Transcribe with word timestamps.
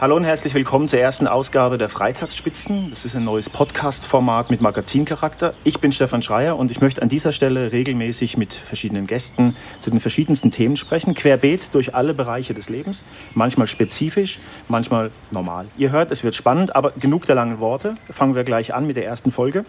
Hallo 0.00 0.16
und 0.16 0.24
herzlich 0.24 0.54
willkommen 0.54 0.88
zur 0.88 0.98
ersten 0.98 1.26
Ausgabe 1.26 1.76
der 1.76 1.90
Freitagsspitzen. 1.90 2.88
Das 2.88 3.04
ist 3.04 3.14
ein 3.14 3.24
neues 3.24 3.50
Podcast-Format 3.50 4.50
mit 4.50 4.62
Magazincharakter. 4.62 5.52
Ich 5.62 5.78
bin 5.78 5.92
Stefan 5.92 6.22
Schreier 6.22 6.56
und 6.56 6.70
ich 6.70 6.80
möchte 6.80 7.02
an 7.02 7.10
dieser 7.10 7.32
Stelle 7.32 7.70
regelmäßig 7.70 8.38
mit 8.38 8.54
verschiedenen 8.54 9.06
Gästen 9.06 9.54
zu 9.78 9.90
den 9.90 10.00
verschiedensten 10.00 10.52
Themen 10.52 10.76
sprechen, 10.76 11.12
querbeet 11.12 11.74
durch 11.74 11.94
alle 11.94 12.14
Bereiche 12.14 12.54
des 12.54 12.70
Lebens, 12.70 13.04
manchmal 13.34 13.66
spezifisch, 13.66 14.38
manchmal 14.68 15.10
normal. 15.32 15.66
Ihr 15.76 15.92
hört, 15.92 16.10
es 16.10 16.24
wird 16.24 16.34
spannend, 16.34 16.74
aber 16.74 16.92
genug 16.92 17.26
der 17.26 17.34
langen 17.34 17.60
Worte. 17.60 17.96
Fangen 18.08 18.34
wir 18.34 18.44
gleich 18.44 18.72
an 18.72 18.86
mit 18.86 18.96
der 18.96 19.04
ersten 19.04 19.30
Folge. 19.30 19.66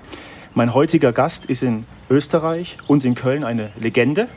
Mein 0.53 0.73
heutiger 0.73 1.11
Gast 1.11 1.47
ist 1.47 1.61
in 1.61 1.85
Österreich 2.09 2.77
und 2.87 3.03
in 3.03 3.15
Köln 3.15 3.43
eine 3.43 3.71
Legende 3.77 4.29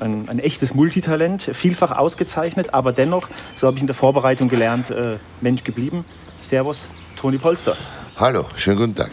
ein, 0.00 0.28
ein, 0.28 0.38
echtes 0.38 0.74
Multitalent, 0.74 1.42
vielfach 1.42 1.96
ausgezeichnet, 1.96 2.74
aber 2.74 2.92
dennoch, 2.92 3.28
so 3.54 3.66
habe 3.66 3.76
ich 3.76 3.82
in 3.82 3.86
der 3.86 3.96
Vorbereitung 3.96 4.48
gelernt, 4.48 4.90
äh, 4.90 5.18
Mensch 5.40 5.64
geblieben. 5.64 6.04
Servus, 6.38 6.88
Toni 7.16 7.38
Polster. 7.38 7.76
Hallo, 8.16 8.46
schönen 8.56 8.78
guten 8.78 8.94
Tag. 8.94 9.10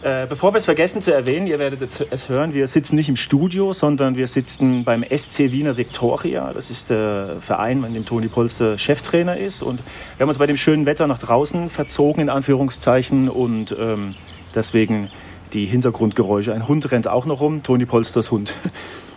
Äh, 0.00 0.26
bevor 0.28 0.54
wir 0.54 0.58
es 0.58 0.64
vergessen 0.64 1.02
zu 1.02 1.12
erwähnen, 1.12 1.48
ihr 1.48 1.58
werdet 1.58 1.82
es 1.82 2.28
hören, 2.28 2.54
wir 2.54 2.68
sitzen 2.68 2.94
nicht 2.94 3.08
im 3.08 3.16
Studio, 3.16 3.72
sondern 3.72 4.16
wir 4.16 4.28
sitzen 4.28 4.84
beim 4.84 5.02
SC 5.04 5.50
Wiener 5.50 5.76
Viktoria. 5.76 6.52
Das 6.52 6.70
ist 6.70 6.90
der 6.90 7.38
Verein, 7.40 7.82
in 7.82 7.94
dem 7.94 8.04
Toni 8.06 8.28
Polster 8.28 8.78
Cheftrainer 8.78 9.36
ist. 9.36 9.60
Und 9.60 9.80
wir 10.16 10.22
haben 10.22 10.28
uns 10.28 10.38
bei 10.38 10.46
dem 10.46 10.56
schönen 10.56 10.86
Wetter 10.86 11.08
nach 11.08 11.18
draußen 11.18 11.68
verzogen, 11.68 12.22
in 12.22 12.30
Anführungszeichen. 12.30 13.28
Und 13.28 13.74
ähm, 13.76 14.14
deswegen 14.54 15.10
die 15.52 15.66
Hintergrundgeräusche. 15.66 16.52
Ein 16.52 16.68
Hund 16.68 16.90
rennt 16.92 17.08
auch 17.08 17.26
noch 17.26 17.40
rum, 17.40 17.64
Toni 17.64 17.84
Polsters 17.86 18.30
Hund. 18.30 18.54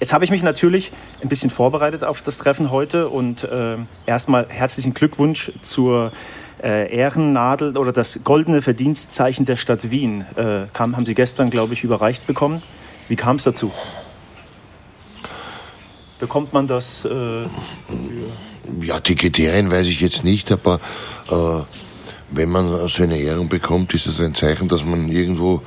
Jetzt 0.00 0.12
habe 0.12 0.24
ich 0.24 0.30
mich 0.30 0.44
natürlich 0.44 0.92
ein 1.22 1.28
bisschen 1.28 1.50
vorbereitet 1.50 2.04
auf 2.04 2.22
das 2.22 2.38
Treffen 2.38 2.70
heute 2.70 3.08
und 3.08 3.42
äh, 3.42 3.76
erstmal 4.06 4.46
herzlichen 4.48 4.94
Glückwunsch 4.94 5.50
zur 5.60 6.12
äh, 6.62 6.94
Ehrennadel 6.94 7.76
oder 7.76 7.92
das 7.92 8.20
goldene 8.22 8.62
Verdienstzeichen 8.62 9.44
der 9.44 9.56
Stadt 9.56 9.90
Wien. 9.90 10.24
Äh, 10.36 10.66
kam, 10.72 10.96
haben 10.96 11.04
Sie 11.04 11.14
gestern, 11.14 11.50
glaube 11.50 11.74
ich, 11.74 11.82
überreicht 11.82 12.28
bekommen. 12.28 12.62
Wie 13.08 13.16
kam 13.16 13.36
es 13.36 13.42
dazu? 13.44 13.72
Bekommt 16.20 16.52
man 16.52 16.68
das? 16.68 17.04
Äh, 17.04 17.46
ja, 18.80 19.00
die 19.00 19.16
Kriterien 19.16 19.68
weiß 19.68 19.86
ich 19.88 20.00
jetzt 20.00 20.22
nicht, 20.22 20.52
aber 20.52 20.78
äh, 21.28 21.62
wenn 22.30 22.50
man 22.50 22.88
so 22.88 23.02
eine 23.02 23.18
Ehrung 23.18 23.48
bekommt, 23.48 23.94
ist 23.94 24.06
es 24.06 24.20
ein 24.20 24.36
Zeichen, 24.36 24.68
dass 24.68 24.84
man 24.84 25.08
irgendwo 25.08 25.62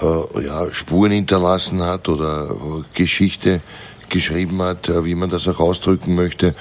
äh, 0.00 0.44
ja, 0.46 0.70
Spuren 0.72 1.12
hinterlassen 1.12 1.82
hat 1.82 2.08
oder 2.08 2.50
äh, 2.50 2.82
Geschichte 2.94 3.60
geschrieben 4.08 4.60
hat, 4.62 4.88
äh, 4.88 5.04
wie 5.04 5.14
man 5.14 5.30
das 5.30 5.46
auch 5.48 5.60
ausdrücken 5.60 6.14
möchte. 6.14 6.54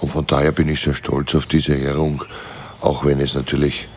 Und 0.00 0.10
von 0.10 0.26
daher 0.26 0.52
bin 0.52 0.68
ich 0.68 0.80
sehr 0.80 0.94
stolz 0.94 1.34
auf 1.34 1.46
diese 1.46 1.74
Ehrung, 1.74 2.24
auch 2.80 3.04
wenn 3.04 3.20
es 3.20 3.34
natürlich, 3.34 3.88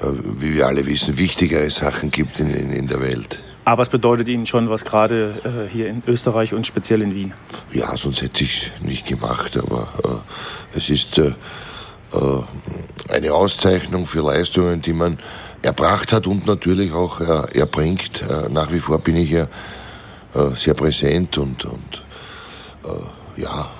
wie 0.00 0.54
wir 0.54 0.66
alle 0.66 0.86
wissen, 0.86 1.18
wichtigere 1.18 1.70
Sachen 1.70 2.10
gibt 2.10 2.40
in, 2.40 2.50
in, 2.50 2.70
in 2.70 2.88
der 2.88 3.00
Welt. 3.00 3.40
Aber 3.68 3.82
es 3.82 3.90
bedeutet 3.90 4.28
Ihnen 4.28 4.46
schon 4.46 4.70
was 4.70 4.86
gerade 4.86 5.42
äh, 5.44 5.70
hier 5.70 5.88
in 5.88 6.02
Österreich 6.06 6.54
und 6.54 6.66
speziell 6.66 7.02
in 7.02 7.14
Wien? 7.14 7.34
Ja, 7.70 7.94
sonst 7.98 8.22
hätte 8.22 8.42
ich 8.42 8.72
es 8.76 8.82
nicht 8.82 9.06
gemacht. 9.06 9.58
Aber 9.58 9.88
äh, 10.72 10.78
es 10.78 10.88
ist 10.88 11.18
äh, 11.18 11.32
eine 13.12 13.34
Auszeichnung 13.34 14.06
für 14.06 14.22
Leistungen, 14.22 14.80
die 14.80 14.94
man 14.94 15.18
erbracht 15.62 16.12
hat 16.12 16.26
und 16.26 16.46
natürlich 16.46 16.92
auch 16.92 17.20
äh, 17.20 17.58
erbringt. 17.58 18.22
Äh, 18.22 18.48
nach 18.50 18.72
wie 18.72 18.80
vor 18.80 18.98
bin 18.98 19.16
ich 19.16 19.30
ja 19.30 19.46
äh, 20.34 20.54
sehr 20.54 20.74
präsent 20.74 21.38
und, 21.38 21.64
und 21.64 22.02
äh, 22.84 23.40
ja, 23.40 23.70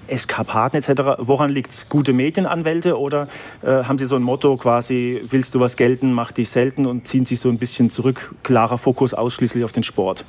Eskapaden 0.08 0.82
etc. 0.82 1.02
Woran 1.18 1.50
liegt 1.50 1.72
es? 1.72 1.88
Gute 1.88 2.12
Medienanwendung? 2.12 2.71
Anwälte 2.72 2.98
oder 2.98 3.28
äh, 3.62 3.84
haben 3.84 3.98
Sie 3.98 4.06
so 4.06 4.16
ein 4.16 4.22
Motto 4.22 4.56
quasi, 4.56 5.22
willst 5.24 5.54
du 5.54 5.60
was 5.60 5.76
gelten, 5.76 6.12
mach 6.12 6.32
dich 6.32 6.48
selten 6.48 6.86
und 6.86 7.06
ziehen 7.06 7.26
sich 7.26 7.38
so 7.38 7.48
ein 7.48 7.58
bisschen 7.58 7.90
zurück, 7.90 8.34
klarer 8.42 8.78
Fokus 8.78 9.14
ausschließlich 9.14 9.64
auf 9.64 9.72
den 9.72 9.82
Sport? 9.82 10.24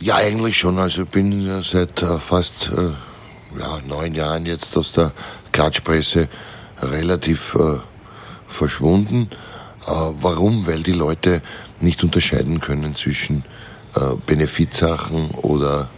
Ja, 0.00 0.16
eigentlich 0.16 0.58
schon. 0.58 0.78
Also 0.78 1.02
ich 1.02 1.08
bin 1.08 1.62
seit 1.62 2.02
äh, 2.02 2.18
fast 2.18 2.70
äh, 2.76 3.58
ja, 3.58 3.80
neun 3.86 4.14
Jahren 4.14 4.46
jetzt 4.46 4.76
aus 4.76 4.92
der 4.92 5.12
Klatschpresse 5.52 6.28
relativ 6.80 7.54
äh, 7.54 7.78
verschwunden. 8.46 9.30
Äh, 9.86 9.90
warum? 10.20 10.66
Weil 10.66 10.82
die 10.82 10.92
Leute 10.92 11.42
nicht 11.80 12.04
unterscheiden 12.04 12.60
können 12.60 12.94
zwischen 12.94 13.44
äh, 13.96 14.14
Benefizsachen 14.26 15.30
oder, 15.30 15.88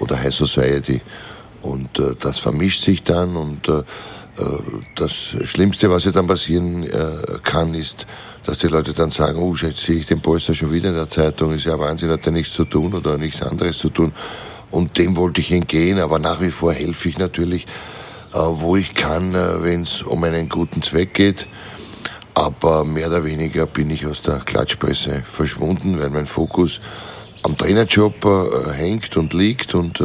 oder 0.00 0.18
High 0.18 0.34
Society. 0.34 1.02
Und 1.62 1.98
äh, 1.98 2.14
das 2.18 2.38
vermischt 2.38 2.82
sich 2.82 3.02
dann 3.02 3.36
und 3.36 3.68
äh, 3.68 3.82
das 4.94 5.12
Schlimmste, 5.12 5.90
was 5.90 6.04
ja 6.04 6.12
dann 6.12 6.26
passieren 6.26 6.84
äh, 6.84 7.38
kann, 7.42 7.74
ist, 7.74 8.06
dass 8.44 8.58
die 8.58 8.68
Leute 8.68 8.92
dann 8.92 9.10
sagen, 9.10 9.38
oh, 9.38 9.54
jetzt 9.54 9.80
sehe 9.80 9.96
ich 9.96 10.06
den 10.06 10.20
Polster 10.20 10.54
schon 10.54 10.72
wieder 10.72 10.90
in 10.90 10.94
der 10.94 11.08
Zeitung, 11.08 11.54
ist 11.54 11.64
ja 11.64 11.78
Wahnsinn, 11.78 12.10
hat 12.10 12.26
er 12.26 12.32
nichts 12.32 12.52
zu 12.52 12.64
tun 12.64 12.92
oder 12.94 13.18
nichts 13.18 13.42
anderes 13.42 13.78
zu 13.78 13.88
tun. 13.88 14.12
Und 14.70 14.98
dem 14.98 15.16
wollte 15.16 15.40
ich 15.40 15.52
entgehen, 15.52 15.98
aber 15.98 16.18
nach 16.18 16.40
wie 16.40 16.50
vor 16.50 16.72
helfe 16.72 17.08
ich 17.08 17.18
natürlich, 17.18 17.66
äh, 18.32 18.38
wo 18.38 18.76
ich 18.76 18.94
kann, 18.94 19.32
wenn 19.62 19.82
es 19.82 20.02
um 20.02 20.22
einen 20.24 20.48
guten 20.48 20.82
Zweck 20.82 21.14
geht. 21.14 21.46
Aber 22.34 22.84
mehr 22.84 23.08
oder 23.08 23.24
weniger 23.24 23.64
bin 23.64 23.88
ich 23.90 24.06
aus 24.06 24.20
der 24.20 24.40
Klatschpresse 24.40 25.22
verschwunden, 25.24 25.98
weil 25.98 26.10
mein 26.10 26.26
Fokus 26.26 26.80
am 27.42 27.56
Trainerjob 27.56 28.26
hängt 28.74 29.16
und 29.16 29.32
liegt 29.32 29.74
und 29.74 30.02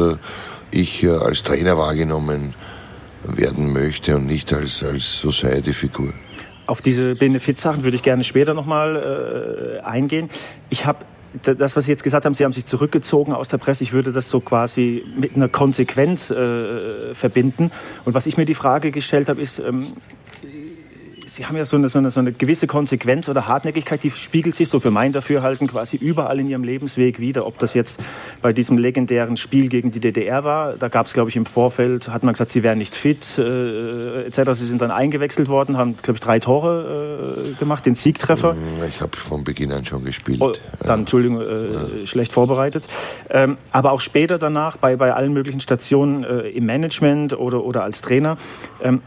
ich 0.70 1.06
als 1.06 1.42
Trainer 1.42 1.76
wahrgenommen 1.76 2.54
werden 3.24 3.72
möchte 3.72 4.16
und 4.16 4.26
nicht 4.26 4.52
als, 4.52 4.82
als 4.82 5.18
Society-Figur. 5.20 6.12
Auf 6.66 6.80
diese 6.80 7.14
Benefizsachen 7.14 7.84
würde 7.84 7.96
ich 7.96 8.02
gerne 8.02 8.24
später 8.24 8.54
nochmal 8.54 9.80
äh, 9.80 9.84
eingehen. 9.84 10.28
Ich 10.70 10.86
habe 10.86 11.04
das, 11.42 11.76
was 11.76 11.86
Sie 11.86 11.90
jetzt 11.90 12.04
gesagt 12.04 12.24
haben, 12.24 12.34
Sie 12.34 12.44
haben 12.44 12.52
sich 12.52 12.66
zurückgezogen 12.66 13.32
aus 13.32 13.48
der 13.48 13.58
Presse. 13.58 13.84
Ich 13.84 13.92
würde 13.92 14.12
das 14.12 14.28
so 14.28 14.40
quasi 14.40 15.04
mit 15.16 15.34
einer 15.34 15.48
Konsequenz 15.48 16.30
äh, 16.30 17.14
verbinden. 17.14 17.70
Und 18.04 18.14
was 18.14 18.26
ich 18.26 18.36
mir 18.36 18.44
die 18.44 18.54
Frage 18.54 18.90
gestellt 18.90 19.28
habe, 19.28 19.40
ist, 19.40 19.58
ähm, 19.58 19.86
Sie 21.24 21.46
haben 21.46 21.56
ja 21.56 21.64
so 21.64 21.76
eine, 21.76 21.88
so, 21.88 21.98
eine, 21.98 22.10
so 22.10 22.20
eine 22.20 22.32
gewisse 22.32 22.66
Konsequenz 22.66 23.28
oder 23.28 23.46
Hartnäckigkeit, 23.46 24.02
die 24.02 24.10
spiegelt 24.10 24.54
sich 24.54 24.68
so 24.68 24.80
für 24.80 24.90
mein 24.90 25.12
Dafürhalten 25.12 25.68
quasi 25.68 25.96
überall 25.96 26.40
in 26.40 26.48
Ihrem 26.48 26.64
Lebensweg 26.64 27.20
wieder. 27.20 27.46
Ob 27.46 27.58
das 27.58 27.74
jetzt 27.74 28.00
bei 28.40 28.52
diesem 28.52 28.78
legendären 28.78 29.36
Spiel 29.36 29.68
gegen 29.68 29.90
die 29.90 30.00
DDR 30.00 30.44
war, 30.44 30.74
da 30.74 30.88
gab 30.88 31.06
es, 31.06 31.12
glaube 31.12 31.30
ich, 31.30 31.36
im 31.36 31.46
Vorfeld, 31.46 32.08
hat 32.08 32.22
man 32.22 32.34
gesagt, 32.34 32.50
Sie 32.50 32.62
wären 32.62 32.78
nicht 32.78 32.94
fit, 32.94 33.38
äh, 33.38 34.24
etc. 34.24 34.52
Sie 34.52 34.66
sind 34.66 34.82
dann 34.82 34.90
eingewechselt 34.90 35.48
worden, 35.48 35.76
haben, 35.76 35.96
glaube 36.02 36.16
ich, 36.16 36.20
drei 36.20 36.38
Tore 36.38 37.36
äh, 37.36 37.52
gemacht, 37.54 37.86
den 37.86 37.94
Siegtreffer. 37.94 38.54
Mm, 38.54 38.82
ich 38.88 39.00
habe 39.00 39.16
von 39.16 39.44
Beginn 39.44 39.72
an 39.72 39.84
schon 39.84 40.04
gespielt. 40.04 40.40
Oh, 40.40 40.52
dann, 40.84 41.00
Entschuldigung, 41.00 41.40
äh, 41.40 42.00
ja. 42.00 42.06
schlecht 42.06 42.32
vorbereitet. 42.32 42.86
Ähm, 43.30 43.56
aber 43.70 43.92
auch 43.92 44.00
später 44.00 44.38
danach, 44.38 44.76
bei, 44.76 44.96
bei 44.96 45.14
allen 45.14 45.32
möglichen 45.32 45.60
Stationen 45.60 46.24
äh, 46.24 46.48
im 46.48 46.66
Management 46.66 47.38
oder, 47.38 47.64
oder 47.64 47.84
als 47.84 48.02
Trainer, 48.02 48.36
ähm, 48.82 49.02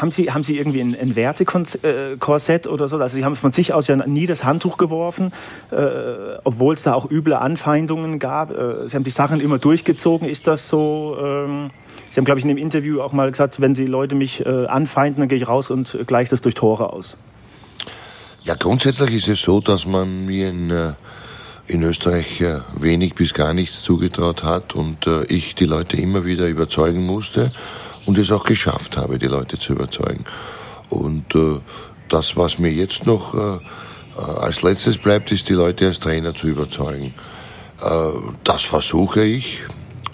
haben 0.00 0.10
Sie, 0.10 0.32
haben 0.32 0.42
Sie 0.42 0.56
irgendwie 0.56 0.80
ein, 0.80 0.96
ein 0.98 1.16
Wertekorsett 1.16 2.66
oder 2.66 2.88
so? 2.88 2.96
Also 2.98 3.16
Sie 3.16 3.24
haben 3.24 3.36
von 3.36 3.52
sich 3.52 3.72
aus 3.72 3.88
ja 3.88 3.96
nie 3.96 4.26
das 4.26 4.44
Handtuch 4.44 4.78
geworfen, 4.78 5.32
äh, 5.70 5.76
obwohl 6.44 6.74
es 6.74 6.82
da 6.82 6.94
auch 6.94 7.10
üble 7.10 7.34
Anfeindungen 7.34 8.18
gab. 8.18 8.50
Äh, 8.50 8.88
Sie 8.88 8.96
haben 8.96 9.04
die 9.04 9.10
Sachen 9.10 9.40
immer 9.40 9.58
durchgezogen. 9.58 10.28
Ist 10.28 10.46
das 10.46 10.68
so? 10.68 11.16
Ähm, 11.20 11.70
Sie 12.08 12.20
haben, 12.20 12.26
glaube 12.26 12.38
ich, 12.38 12.44
in 12.44 12.48
dem 12.48 12.58
Interview 12.58 13.00
auch 13.00 13.12
mal 13.12 13.30
gesagt, 13.30 13.60
wenn 13.60 13.74
Sie 13.74 13.86
Leute 13.86 14.14
mich 14.14 14.44
äh, 14.44 14.66
anfeinden, 14.66 15.20
dann 15.20 15.28
gehe 15.28 15.38
ich 15.38 15.48
raus 15.48 15.70
und 15.70 15.96
gleiche 16.06 16.30
das 16.30 16.42
durch 16.42 16.54
Tore 16.54 16.92
aus. 16.92 17.16
Ja, 18.42 18.54
grundsätzlich 18.54 19.14
ist 19.14 19.28
es 19.28 19.40
so, 19.40 19.60
dass 19.60 19.86
man 19.86 20.26
mir 20.26 20.50
in, 20.50 20.70
äh, 20.70 20.92
in 21.68 21.82
Österreich 21.82 22.40
äh, 22.40 22.58
wenig 22.74 23.14
bis 23.14 23.34
gar 23.34 23.54
nichts 23.54 23.82
zugetraut 23.82 24.42
hat 24.42 24.74
und 24.74 25.06
äh, 25.06 25.24
ich 25.26 25.54
die 25.54 25.64
Leute 25.64 25.96
immer 25.96 26.24
wieder 26.24 26.48
überzeugen 26.48 27.06
musste 27.06 27.52
und 28.06 28.18
es 28.18 28.30
auch 28.30 28.44
geschafft 28.44 28.96
habe, 28.96 29.18
die 29.18 29.26
Leute 29.26 29.58
zu 29.58 29.72
überzeugen. 29.72 30.24
Und 30.88 31.24
das, 32.08 32.36
was 32.36 32.58
mir 32.58 32.72
jetzt 32.72 33.06
noch 33.06 33.60
als 34.40 34.62
letztes 34.62 34.98
bleibt, 34.98 35.32
ist 35.32 35.48
die 35.48 35.54
Leute 35.54 35.86
als 35.86 36.00
Trainer 36.00 36.34
zu 36.34 36.48
überzeugen. 36.48 37.14
Das 38.44 38.62
versuche 38.62 39.24
ich, 39.24 39.60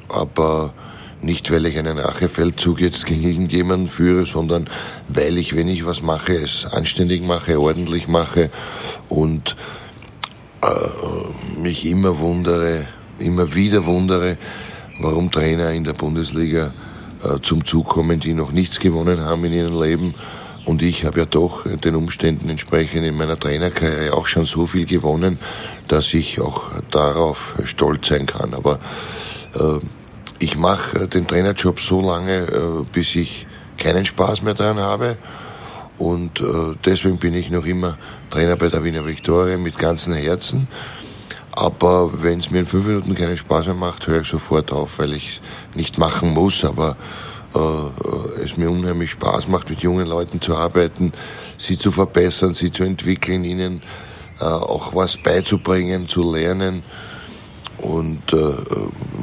aber 0.08 0.72
nicht, 1.20 1.50
weil 1.50 1.66
ich 1.66 1.78
einen 1.78 1.98
Rachefeldzug 1.98 2.80
jetzt 2.80 3.06
gegen 3.06 3.28
irgendjemanden 3.28 3.88
führe, 3.88 4.24
sondern 4.24 4.68
weil 5.08 5.36
ich, 5.36 5.56
wenn 5.56 5.68
ich 5.68 5.84
was 5.84 6.02
mache, 6.02 6.34
es 6.34 6.64
anständig 6.64 7.22
mache, 7.22 7.60
ordentlich 7.60 8.08
mache 8.08 8.50
und 9.08 9.56
äh, 10.62 11.58
mich 11.60 11.86
immer 11.86 12.18
wundere, 12.18 12.86
immer 13.18 13.54
wieder 13.54 13.84
wundere, 13.84 14.38
warum 15.00 15.30
Trainer 15.30 15.70
in 15.72 15.84
der 15.84 15.94
Bundesliga 15.94 16.72
äh, 17.24 17.40
zum 17.42 17.64
Zug 17.64 17.88
kommen, 17.88 18.20
die 18.20 18.34
noch 18.34 18.52
nichts 18.52 18.80
gewonnen 18.80 19.20
haben 19.20 19.44
in 19.44 19.52
ihrem 19.52 19.80
Leben. 19.80 20.14
Und 20.64 20.82
ich 20.82 21.06
habe 21.06 21.20
ja 21.20 21.26
doch 21.26 21.66
den 21.66 21.94
Umständen 21.94 22.50
entsprechend 22.50 23.06
in 23.06 23.16
meiner 23.16 23.38
Trainerkarriere 23.38 24.12
auch 24.12 24.26
schon 24.26 24.44
so 24.44 24.66
viel 24.66 24.84
gewonnen, 24.84 25.38
dass 25.88 26.12
ich 26.12 26.40
auch 26.40 26.70
darauf 26.90 27.54
stolz 27.64 28.08
sein 28.08 28.26
kann. 28.26 28.52
Aber 28.52 28.78
äh, 29.54 29.78
ich 30.38 30.58
mache 30.58 31.08
den 31.08 31.26
Trainerjob 31.26 31.80
so 31.80 32.00
lange, 32.00 32.42
äh, 32.42 32.84
bis 32.92 33.14
ich 33.16 33.46
keinen 33.78 34.04
Spaß 34.04 34.42
mehr 34.42 34.54
dran 34.54 34.78
habe. 34.78 35.16
Und 35.96 36.40
äh, 36.40 36.76
deswegen 36.84 37.18
bin 37.18 37.34
ich 37.34 37.50
noch 37.50 37.64
immer 37.64 37.96
Trainer 38.30 38.56
bei 38.56 38.68
der 38.68 38.84
Wiener 38.84 39.06
Viktoria 39.06 39.56
mit 39.56 39.78
ganzem 39.78 40.12
Herzen. 40.12 40.68
Aber 41.58 42.22
wenn 42.22 42.38
es 42.38 42.52
mir 42.52 42.60
in 42.60 42.66
fünf 42.66 42.86
Minuten 42.86 43.16
keinen 43.16 43.36
Spaß 43.36 43.66
mehr 43.66 43.74
macht, 43.74 44.06
höre 44.06 44.20
ich 44.20 44.28
sofort 44.28 44.72
auf, 44.72 45.00
weil 45.00 45.12
ich 45.12 45.40
es 45.72 45.76
nicht 45.76 45.98
machen 45.98 46.32
muss. 46.32 46.64
Aber 46.64 46.96
äh, 47.52 48.44
es 48.44 48.56
mir 48.56 48.70
unheimlich 48.70 49.10
Spaß 49.10 49.48
macht, 49.48 49.68
mit 49.68 49.80
jungen 49.80 50.06
Leuten 50.06 50.40
zu 50.40 50.54
arbeiten, 50.54 51.12
sie 51.58 51.76
zu 51.76 51.90
verbessern, 51.90 52.54
sie 52.54 52.70
zu 52.70 52.84
entwickeln, 52.84 53.42
ihnen 53.42 53.82
äh, 54.40 54.44
auch 54.44 54.94
was 54.94 55.16
beizubringen, 55.16 56.06
zu 56.06 56.32
lernen 56.32 56.84
und 57.78 58.32
äh, 58.32 58.36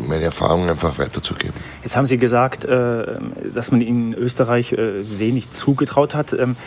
meine 0.06 0.26
Erfahrungen 0.26 0.70
einfach 0.70 1.00
weiterzugeben. 1.00 1.56
Jetzt 1.84 1.96
haben 1.96 2.06
Sie 2.06 2.18
gesagt, 2.18 2.66
äh, 2.66 3.18
dass 3.54 3.72
man 3.72 3.80
in 3.80 4.14
Österreich 4.14 4.74
äh, 4.74 5.20
wenig 5.20 5.52
zugetraut 5.52 6.16
hat. 6.16 6.34
Ähm, 6.34 6.58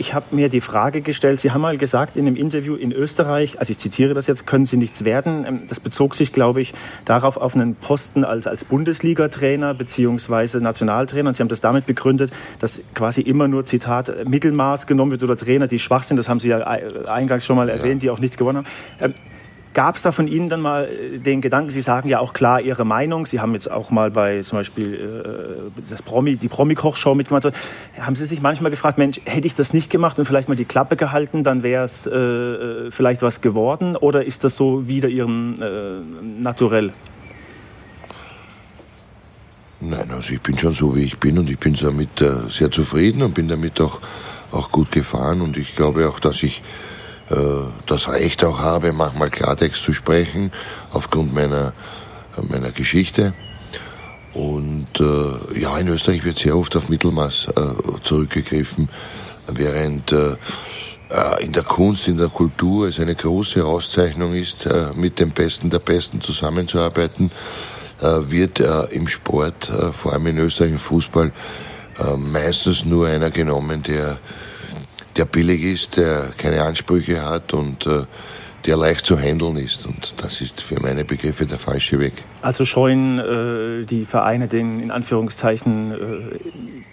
ich 0.00 0.14
habe 0.14 0.34
mir 0.34 0.48
die 0.48 0.62
Frage 0.62 1.02
gestellt, 1.02 1.40
Sie 1.40 1.50
haben 1.50 1.60
mal 1.60 1.76
gesagt 1.76 2.16
in 2.16 2.26
einem 2.26 2.34
Interview 2.34 2.74
in 2.74 2.90
Österreich, 2.90 3.58
also 3.58 3.70
ich 3.70 3.78
zitiere 3.78 4.14
das 4.14 4.26
jetzt, 4.26 4.46
können 4.46 4.64
Sie 4.64 4.78
nichts 4.78 5.04
werden. 5.04 5.44
Ähm, 5.44 5.62
das 5.68 5.78
bezog 5.78 6.14
sich, 6.14 6.32
glaube 6.32 6.62
ich, 6.62 6.72
darauf 7.04 7.36
auf 7.36 7.54
einen 7.54 7.74
Posten 7.74 8.24
als, 8.24 8.46
als 8.46 8.64
Bundesliga-Trainer 8.64 9.74
bzw. 9.74 10.60
Nationaltrainer. 10.60 11.28
Und 11.28 11.36
Sie 11.36 11.42
haben 11.42 11.50
das 11.50 11.60
damit 11.60 11.84
begründet, 11.84 12.32
dass 12.60 12.80
quasi 12.94 13.20
immer 13.20 13.46
nur, 13.46 13.66
Zitat, 13.66 14.26
Mittelmaß 14.26 14.86
genommen 14.86 15.10
wird 15.10 15.22
oder 15.22 15.36
Trainer, 15.36 15.66
die 15.66 15.78
schwach 15.78 16.02
sind. 16.02 16.16
Das 16.16 16.30
haben 16.30 16.40
Sie 16.40 16.48
ja 16.48 16.60
eingangs 16.60 17.44
schon 17.44 17.56
mal 17.56 17.68
erwähnt, 17.68 18.02
die 18.02 18.08
auch 18.08 18.20
nichts 18.20 18.38
gewonnen 18.38 18.64
haben. 18.98 19.14
Gab 19.72 19.94
es 19.94 20.02
da 20.02 20.10
von 20.10 20.26
Ihnen 20.26 20.48
dann 20.48 20.60
mal 20.60 20.88
äh, 20.88 21.18
den 21.18 21.40
Gedanken, 21.40 21.70
Sie 21.70 21.80
sagen 21.80 22.08
ja 22.08 22.18
auch 22.18 22.32
klar 22.32 22.60
Ihre 22.60 22.84
Meinung, 22.84 23.26
Sie 23.26 23.40
haben 23.40 23.54
jetzt 23.54 23.70
auch 23.70 23.90
mal 23.90 24.10
bei 24.10 24.42
zum 24.42 24.58
Beispiel 24.58 24.94
äh, 24.94 25.80
das 25.88 26.02
Promi, 26.02 26.36
die 26.36 26.48
Promi-Kochshow 26.48 27.14
mitgemacht, 27.14 27.46
haben 27.98 28.16
Sie 28.16 28.26
sich 28.26 28.42
manchmal 28.42 28.70
gefragt, 28.70 28.98
Mensch, 28.98 29.20
hätte 29.26 29.46
ich 29.46 29.54
das 29.54 29.72
nicht 29.72 29.90
gemacht 29.90 30.18
und 30.18 30.24
vielleicht 30.24 30.48
mal 30.48 30.56
die 30.56 30.64
Klappe 30.64 30.96
gehalten, 30.96 31.44
dann 31.44 31.62
wäre 31.62 31.84
es 31.84 32.06
äh, 32.06 32.16
äh, 32.16 32.90
vielleicht 32.90 33.22
was 33.22 33.40
geworden 33.40 33.96
oder 33.96 34.24
ist 34.24 34.42
das 34.42 34.56
so 34.56 34.88
wieder 34.88 35.08
Ihrem 35.08 35.54
äh, 35.60 36.40
Naturell? 36.40 36.92
Nein, 39.82 40.10
also 40.10 40.34
ich 40.34 40.40
bin 40.42 40.58
schon 40.58 40.72
so, 40.72 40.96
wie 40.96 41.04
ich 41.04 41.18
bin 41.18 41.38
und 41.38 41.48
ich 41.48 41.58
bin 41.58 41.74
damit 41.80 42.20
äh, 42.20 42.50
sehr 42.50 42.70
zufrieden 42.70 43.22
und 43.22 43.34
bin 43.34 43.48
damit 43.48 43.80
auch, 43.80 44.00
auch 44.50 44.70
gut 44.72 44.90
gefahren 44.90 45.40
und 45.40 45.56
ich 45.56 45.76
glaube 45.76 46.08
auch, 46.08 46.18
dass 46.18 46.42
ich 46.42 46.60
das 47.86 48.08
Recht 48.08 48.44
auch 48.44 48.58
habe, 48.58 48.92
manchmal 48.92 49.30
Klartext 49.30 49.84
zu 49.84 49.92
sprechen, 49.92 50.50
aufgrund 50.92 51.32
meiner, 51.32 51.72
meiner 52.48 52.72
Geschichte. 52.72 53.34
Und 54.32 55.00
äh, 55.00 55.60
ja, 55.60 55.76
in 55.78 55.88
Österreich 55.88 56.24
wird 56.24 56.38
sehr 56.38 56.56
oft 56.56 56.76
auf 56.76 56.88
Mittelmaß 56.88 57.48
äh, 57.56 58.02
zurückgegriffen, 58.04 58.88
während 59.48 60.12
äh, 60.12 60.36
äh 61.10 61.44
in 61.44 61.52
der 61.52 61.64
Kunst, 61.64 62.06
in 62.06 62.16
der 62.16 62.28
Kultur 62.28 62.88
es 62.88 63.00
eine 63.00 63.16
große 63.16 63.64
Auszeichnung 63.64 64.34
ist, 64.34 64.66
äh, 64.66 64.90
mit 64.94 65.18
dem 65.18 65.32
Besten 65.32 65.70
der 65.70 65.80
Besten 65.80 66.20
zusammenzuarbeiten, 66.20 67.32
äh, 68.00 68.30
wird 68.30 68.60
äh, 68.60 68.84
im 68.92 69.08
Sport, 69.08 69.68
äh, 69.68 69.92
vor 69.92 70.12
allem 70.12 70.28
in 70.28 70.38
Österreich 70.38 70.70
im 70.70 70.78
Fußball, 70.78 71.32
äh, 71.98 72.16
meistens 72.16 72.84
nur 72.84 73.08
einer 73.08 73.30
genommen, 73.30 73.82
der 73.82 74.18
der 75.16 75.24
billig 75.24 75.62
ist, 75.62 75.96
der 75.96 76.32
keine 76.36 76.62
Ansprüche 76.62 77.22
hat 77.22 77.52
und 77.52 77.86
äh, 77.86 78.04
der 78.66 78.76
leicht 78.76 79.06
zu 79.06 79.18
handeln 79.18 79.56
ist. 79.56 79.86
Und 79.86 80.14
das 80.18 80.40
ist 80.40 80.60
für 80.60 80.80
meine 80.80 81.04
Begriffe 81.04 81.46
der 81.46 81.58
falsche 81.58 81.98
Weg. 81.98 82.12
Also 82.42 82.64
scheuen 82.64 83.18
äh, 83.18 83.86
die 83.86 84.04
Vereine 84.04 84.48
den, 84.48 84.80
in 84.80 84.90
Anführungszeichen, 84.90 85.92
äh, 85.92 85.96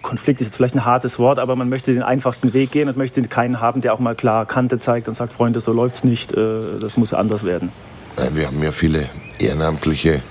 Konflikt 0.02 0.42
ist 0.42 0.48
jetzt 0.48 0.58
vielleicht 0.58 0.76
ein 0.76 0.86
hartes 0.86 1.20
Wort, 1.20 1.40
aber 1.40 1.56
man 1.56 1.70
möchte 1.70 1.94
den 1.94 2.04
einfachsten 2.04 2.54
Weg 2.54 2.72
gehen 2.72 2.88
und 2.88 2.98
möchte 2.98 3.22
keinen 3.24 3.60
haben, 3.60 3.82
der 3.82 3.94
auch 3.94 4.00
mal 4.00 4.16
klar 4.16 4.46
Kante 4.46 4.80
zeigt 4.80 5.08
und 5.08 5.16
sagt, 5.16 5.34
Freunde, 5.34 5.60
so 5.60 5.74
läuft's 5.74 6.04
nicht, 6.04 6.32
äh, 6.32 6.80
das 6.80 6.98
muss 6.98 7.14
anders 7.14 7.44
werden. 7.44 7.72
Nein, 8.18 8.36
wir 8.36 8.48
haben 8.48 8.64
ja 8.64 8.72
viele 8.72 9.10
ehrenamtliche 9.40 10.22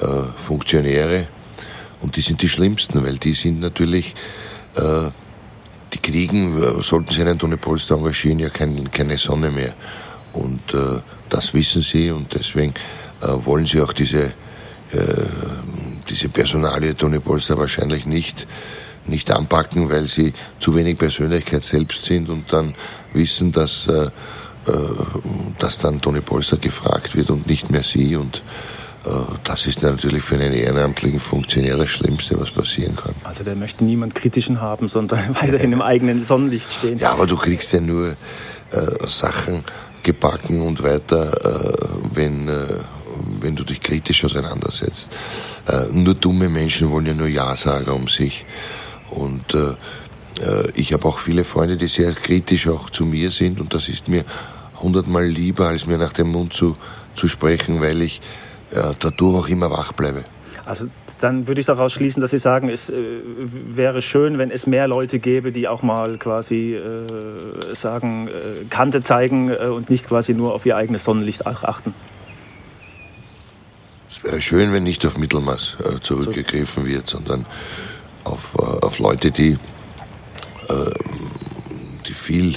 äh, 0.00 0.06
Funktionäre 0.36 1.26
und 2.00 2.16
die 2.16 2.20
sind 2.20 2.42
die 2.42 2.48
schlimmsten, 2.48 3.04
weil 3.04 3.18
die 3.18 3.34
sind 3.34 3.60
natürlich 3.60 4.14
äh, 4.76 5.10
die 5.92 5.98
kriegen, 5.98 6.82
sollten 6.82 7.12
sie 7.12 7.22
einen 7.22 7.38
Toni 7.38 7.56
Polster 7.56 7.96
engagieren, 7.96 8.38
ja 8.38 8.48
kein, 8.48 8.90
keine 8.90 9.16
Sonne 9.16 9.50
mehr. 9.50 9.74
Und 10.32 10.74
äh, 10.74 11.00
das 11.28 11.54
wissen 11.54 11.82
sie 11.82 12.10
und 12.10 12.34
deswegen 12.34 12.74
äh, 13.20 13.26
wollen 13.44 13.66
sie 13.66 13.80
auch 13.80 13.92
diese, 13.92 14.26
äh, 14.26 14.32
diese 16.08 16.28
Personalie 16.28 16.94
Toni 16.94 17.18
Polster 17.18 17.58
wahrscheinlich 17.58 18.06
nicht, 18.06 18.46
nicht 19.06 19.30
anpacken, 19.30 19.90
weil 19.90 20.06
sie 20.06 20.32
zu 20.58 20.74
wenig 20.74 20.98
Persönlichkeit 20.98 21.62
selbst 21.62 22.04
sind 22.04 22.28
und 22.28 22.52
dann 22.52 22.74
wissen, 23.12 23.52
dass, 23.52 23.86
äh, 23.88 24.06
äh, 24.06 24.10
dass 25.58 25.78
dann 25.78 26.00
Toni 26.00 26.20
Polster 26.20 26.56
gefragt 26.56 27.16
wird 27.16 27.30
und 27.30 27.46
nicht 27.46 27.70
mehr 27.70 27.82
sie 27.82 28.16
und 28.16 28.42
das 29.44 29.66
ist 29.66 29.82
natürlich 29.82 30.22
für 30.22 30.34
einen 30.34 30.52
ehrenamtlichen 30.52 31.20
Funktionär 31.20 31.76
das 31.76 31.88
Schlimmste, 31.88 32.38
was 32.38 32.50
passieren 32.50 32.94
kann. 32.96 33.14
Also 33.24 33.44
der 33.44 33.56
möchte 33.56 33.82
niemand 33.84 34.14
Kritischen 34.14 34.60
haben, 34.60 34.88
sondern 34.88 35.34
weiterhin 35.40 35.72
im 35.72 35.82
eigenen 35.82 36.22
Sonnenlicht 36.22 36.72
stehen. 36.72 36.98
Ja, 36.98 37.12
aber 37.12 37.26
du 37.26 37.36
kriegst 37.36 37.72
ja 37.72 37.80
nur 37.80 38.10
äh, 38.10 39.06
Sachen 39.06 39.64
gebacken 40.02 40.60
und 40.62 40.82
weiter, 40.82 41.32
äh, 41.44 41.88
wenn, 42.12 42.48
äh, 42.48 42.66
wenn 43.40 43.56
du 43.56 43.64
dich 43.64 43.80
kritisch 43.80 44.24
auseinandersetzt. 44.24 45.10
Äh, 45.66 45.86
nur 45.92 46.14
dumme 46.14 46.48
Menschen 46.48 46.90
wollen 46.90 47.06
ja 47.06 47.14
nur 47.14 47.28
Ja-Sager 47.28 47.94
um 47.94 48.08
sich. 48.08 48.44
Und 49.10 49.54
äh, 49.54 49.74
ich 50.74 50.92
habe 50.92 51.06
auch 51.06 51.18
viele 51.18 51.44
Freunde, 51.44 51.76
die 51.76 51.88
sehr 51.88 52.12
kritisch 52.12 52.68
auch 52.68 52.88
zu 52.90 53.04
mir 53.04 53.30
sind 53.30 53.60
und 53.60 53.74
das 53.74 53.88
ist 53.88 54.08
mir 54.08 54.24
hundertmal 54.80 55.26
lieber, 55.26 55.68
als 55.68 55.86
mir 55.86 55.98
nach 55.98 56.12
dem 56.12 56.28
Mund 56.28 56.54
zu, 56.54 56.76
zu 57.14 57.28
sprechen, 57.28 57.80
weil 57.80 58.00
ich 58.00 58.20
ja, 58.74 58.92
dadurch 58.98 59.44
auch 59.44 59.48
immer 59.48 59.70
wach 59.70 59.92
bleibe. 59.92 60.24
Also 60.64 60.86
dann 61.20 61.46
würde 61.46 61.60
ich 61.60 61.66
daraus 61.66 61.92
schließen, 61.92 62.20
dass 62.20 62.30
Sie 62.30 62.38
sagen, 62.38 62.68
es 62.68 62.88
äh, 62.88 63.20
wäre 63.42 64.02
schön, 64.02 64.38
wenn 64.38 64.50
es 64.50 64.66
mehr 64.66 64.88
Leute 64.88 65.18
gäbe, 65.18 65.52
die 65.52 65.68
auch 65.68 65.82
mal 65.82 66.16
quasi 66.18 66.74
äh, 66.74 67.74
sagen, 67.74 68.28
äh, 68.28 68.64
Kante 68.70 69.02
zeigen 69.02 69.50
äh, 69.50 69.66
und 69.66 69.90
nicht 69.90 70.06
quasi 70.06 70.34
nur 70.34 70.54
auf 70.54 70.64
ihr 70.66 70.76
eigenes 70.76 71.04
Sonnenlicht 71.04 71.46
achten. 71.46 71.94
Es 74.10 74.24
wäre 74.24 74.40
schön, 74.40 74.72
wenn 74.72 74.84
nicht 74.84 75.04
auf 75.06 75.18
Mittelmaß 75.18 75.76
äh, 75.84 76.00
zurückgegriffen 76.00 76.86
wird, 76.86 77.06
sondern 77.06 77.46
auf, 78.24 78.54
äh, 78.58 78.62
auf 78.62 78.98
Leute, 78.98 79.30
die, 79.30 79.58
die 82.06 82.12
viel 82.12 82.54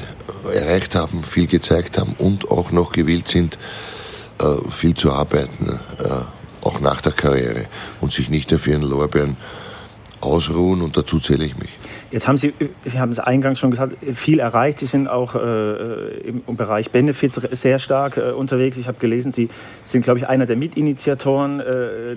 erreicht 0.53 0.93
haben, 0.93 1.23
viel 1.23 1.47
gezeigt 1.47 1.97
haben 1.97 2.13
und 2.19 2.51
auch 2.51 2.71
noch 2.71 2.91
gewillt 2.91 3.27
sind, 3.27 3.57
äh, 4.39 4.69
viel 4.69 4.95
zu 4.95 5.11
arbeiten, 5.11 5.79
äh, 5.99 6.65
auch 6.65 6.79
nach 6.79 7.01
der 7.01 7.11
Karriere 7.11 7.65
und 8.01 8.11
sich 8.11 8.29
nicht 8.29 8.53
auf 8.53 8.67
ihren 8.67 8.83
Lorbeeren 8.83 9.37
ausruhen 10.21 10.81
und 10.81 10.95
dazu 10.95 11.19
zähle 11.19 11.45
ich 11.45 11.57
mich. 11.57 11.71
Jetzt 12.13 12.27
haben 12.27 12.37
Sie, 12.37 12.53
Sie 12.83 12.99
haben 12.99 13.09
es 13.09 13.17
eingangs 13.17 13.57
schon 13.57 13.71
gesagt, 13.71 13.95
viel 14.13 14.37
erreicht. 14.37 14.77
Sie 14.77 14.85
sind 14.85 15.07
auch 15.07 15.33
äh, 15.33 16.19
im, 16.19 16.43
Bereich 16.55 16.91
Benefits 16.91 17.41
sehr 17.53 17.79
stark 17.79 18.17
äh, 18.17 18.33
unterwegs. 18.33 18.77
Ich 18.77 18.87
habe 18.87 18.99
gelesen, 18.99 19.31
Sie 19.31 19.49
sind, 19.83 20.03
glaube 20.03 20.19
ich, 20.19 20.27
einer 20.27 20.45
der 20.45 20.55
Mitinitiatoren 20.55 21.59
äh, 21.59 22.15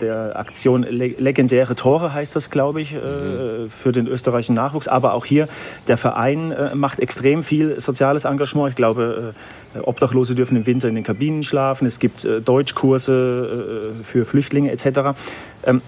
der 0.00 0.38
Aktion 0.38 0.84
Legendäre 0.84 1.74
Tore, 1.74 2.14
heißt 2.14 2.36
das, 2.36 2.50
glaube 2.50 2.82
ich, 2.82 2.94
äh, 2.94 2.98
mhm. 2.98 3.68
für 3.68 3.90
den 3.90 4.06
österreichischen 4.06 4.54
Nachwuchs. 4.54 4.86
Aber 4.86 5.12
auch 5.12 5.24
hier, 5.24 5.48
der 5.88 5.96
Verein 5.96 6.52
äh, 6.52 6.76
macht 6.76 7.00
extrem 7.00 7.42
viel 7.42 7.80
soziales 7.80 8.24
Engagement. 8.24 8.68
Ich 8.68 8.76
glaube, 8.76 9.34
äh, 9.74 9.78
Obdachlose 9.80 10.36
dürfen 10.36 10.56
im 10.56 10.66
Winter 10.66 10.88
in 10.88 10.94
den 10.94 11.02
Kabinen 11.02 11.42
schlafen. 11.42 11.84
Es 11.84 11.98
gibt 11.98 12.28
Deutschkurse 12.44 13.94
für 14.04 14.24
Flüchtlinge 14.24 14.70
etc. 14.70 15.18
Ähm, 15.64 15.82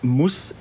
muss 0.00 0.54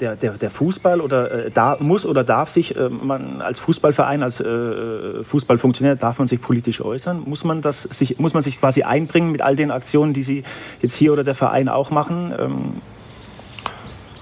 der, 0.00 0.16
der, 0.16 0.32
der 0.32 0.50
Fußball 0.50 1.00
oder 1.00 1.46
äh, 1.46 1.50
da 1.50 1.76
muss 1.80 2.06
oder 2.06 2.24
darf 2.24 2.48
sich 2.48 2.76
äh, 2.76 2.88
man 2.88 3.40
als 3.40 3.58
Fußballverein, 3.58 4.22
als 4.22 4.40
äh, 4.40 5.22
Fußballfunktionär, 5.22 5.96
darf 5.96 6.18
man 6.18 6.28
sich 6.28 6.40
politisch 6.40 6.80
äußern? 6.80 7.22
Muss 7.26 7.44
man, 7.44 7.62
das 7.62 7.82
sich, 7.82 8.18
muss 8.18 8.34
man 8.34 8.42
sich 8.42 8.60
quasi 8.60 8.82
einbringen 8.82 9.32
mit 9.32 9.42
all 9.42 9.56
den 9.56 9.70
Aktionen, 9.70 10.12
die 10.12 10.22
Sie 10.22 10.44
jetzt 10.82 10.94
hier 10.94 11.12
oder 11.12 11.24
der 11.24 11.34
Verein 11.34 11.68
auch 11.68 11.90
machen? 11.90 12.34
Ähm 12.38 12.82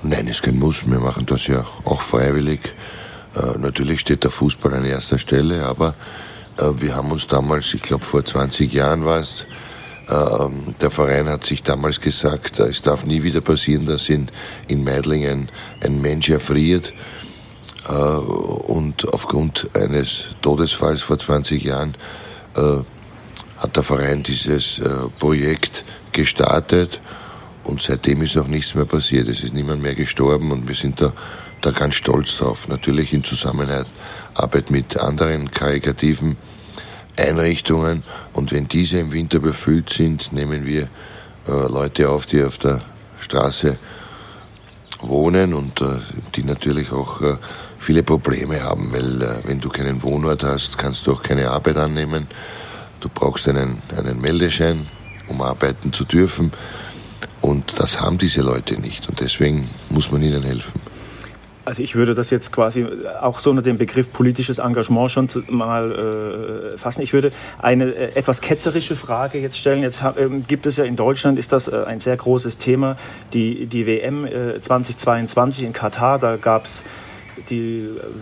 Nein, 0.03 0.27
es 0.27 0.33
ist 0.33 0.43
kein 0.43 0.59
Muss. 0.59 0.87
Wir 0.87 1.01
machen 1.01 1.25
das 1.27 1.47
ja 1.47 1.65
auch 1.85 2.03
freiwillig. 2.03 2.61
Äh, 3.35 3.59
natürlich 3.59 4.01
steht 4.01 4.23
der 4.23 4.31
Fußball 4.31 4.75
an 4.75 4.85
erster 4.85 5.19
Stelle, 5.19 5.65
aber 5.65 5.95
äh, 6.59 6.65
wir 6.77 6.95
haben 6.95 7.11
uns 7.11 7.27
damals, 7.27 7.73
ich 7.75 7.83
glaube 7.83 8.05
vor 8.05 8.25
20 8.25 8.73
Jahren 8.73 9.05
war 9.05 9.21
es, 9.21 9.47
der 10.07 10.91
Verein 10.91 11.29
hat 11.29 11.45
sich 11.45 11.63
damals 11.63 11.99
gesagt, 11.99 12.61
es 12.61 12.83
darf 12.83 13.07
nie 13.07 13.23
wieder 13.23 13.41
passieren, 13.41 13.87
dass 13.87 14.11
in, 14.11 14.31
in 14.69 14.85
Meidlingen 14.85 15.49
ein 15.83 16.03
Mensch 16.03 16.29
erfriert. 16.29 16.93
Äh, 17.89 17.93
und 17.93 19.13
aufgrund 19.13 19.69
eines 19.77 20.27
Todesfalls 20.43 21.03
vor 21.03 21.19
20 21.19 21.63
Jahren 21.63 21.97
äh, 22.57 22.79
hat 23.59 23.77
der 23.77 23.83
Verein 23.83 24.23
dieses 24.23 24.79
äh, 24.79 24.89
Projekt 25.19 25.85
gestartet 26.13 27.01
und 27.65 27.83
seitdem 27.83 28.23
ist 28.23 28.37
auch 28.37 28.47
nichts 28.47 28.75
mehr 28.75 28.85
passiert. 28.85 29.29
Es 29.29 29.43
ist 29.43 29.55
niemand 29.55 29.83
mehr 29.83 29.95
gestorben 29.95 30.53
und 30.53 30.69
wir 30.69 30.75
sind 30.75 31.01
da, 31.01 31.13
da 31.61 31.71
ganz 31.71 31.95
stolz 31.95 32.37
drauf. 32.37 32.69
Natürlich 32.69 33.13
in 33.13 33.25
Zusammenarbeit 33.25 34.71
mit 34.71 34.97
anderen 34.99 35.51
karikativen 35.51 36.37
Einrichtungen 37.17 38.03
und 38.33 38.53
wenn 38.53 38.69
diese 38.69 38.99
im 38.99 39.13
Winter 39.13 39.39
befüllt 39.39 39.91
sind, 39.91 40.33
nehmen 40.33 40.67
wir 40.67 40.89
äh, 41.47 41.51
Leute 41.69 42.09
auf, 42.09 42.27
die 42.27 42.43
auf 42.43 42.59
der 42.59 42.81
Straße 43.21 43.79
wohnen 45.01 45.55
und 45.55 45.81
äh, 45.81 45.97
die 46.35 46.43
natürlich 46.43 46.93
auch 46.93 47.21
äh, 47.21 47.37
viele 47.79 48.03
Probleme 48.03 48.63
haben, 48.63 48.93
weil 48.93 49.43
wenn 49.45 49.61
du 49.61 49.69
keinen 49.69 50.03
Wohnort 50.03 50.43
hast, 50.43 50.79
kannst 50.79 51.07
du 51.07 51.13
auch 51.13 51.23
keine 51.23 51.51
Arbeit 51.51 51.77
annehmen. 51.77 52.29
Du 53.01 53.11
brauchst 53.13 53.47
einen, 53.47 53.83
einen 53.95 54.21
Meldeschein, 54.21 54.87
um 55.29 55.43
arbeiten 55.43 55.93
zu 55.93 56.05
dürfen. 56.05 56.53
Und 57.43 57.79
das 57.79 58.01
haben 58.01 58.17
diese 58.17 58.41
Leute 58.41 58.81
nicht 58.81 59.07
und 59.09 59.21
deswegen 59.21 59.69
muss 59.91 60.11
man 60.11 60.23
ihnen 60.23 60.43
helfen. 60.43 60.81
Also 61.65 61.83
ich 61.83 61.95
würde 61.95 62.15
das 62.15 62.31
jetzt 62.31 62.53
quasi 62.53 62.87
auch 63.21 63.39
so 63.39 63.51
unter 63.51 63.63
dem 63.63 63.79
Begriff 63.79 64.13
politisches 64.13 64.59
Engagement 64.59 65.11
schon 65.11 65.29
mal 65.49 66.73
äh, 66.75 66.79
fassen. 66.79 67.03
Ich 67.03 67.13
würde 67.13 67.33
eine 67.59 67.95
äh, 67.95 68.15
etwas 68.15 68.41
ketzerische 68.41 68.97
Frage 68.97 69.39
jetzt 69.39 69.59
stellen. 69.59 69.83
Jetzt 69.83 70.03
äh, 70.03 70.29
gibt 70.47 70.67
es 70.67 70.77
ja 70.77 70.85
in 70.85 70.97
Deutschland, 70.97 71.39
ist 71.39 71.53
das 71.53 71.69
äh, 71.69 71.85
ein 71.87 72.01
sehr 72.01 72.17
großes 72.17 72.59
Thema, 72.59 72.97
die, 73.33 73.67
die 73.67 73.87
WM 73.87 74.29
2022 74.61 75.63
äh, 75.63 75.67
in 75.67 75.73
Katar. 75.73 76.19
Da 76.19 76.37
gab 76.37 76.65
es 76.65 76.85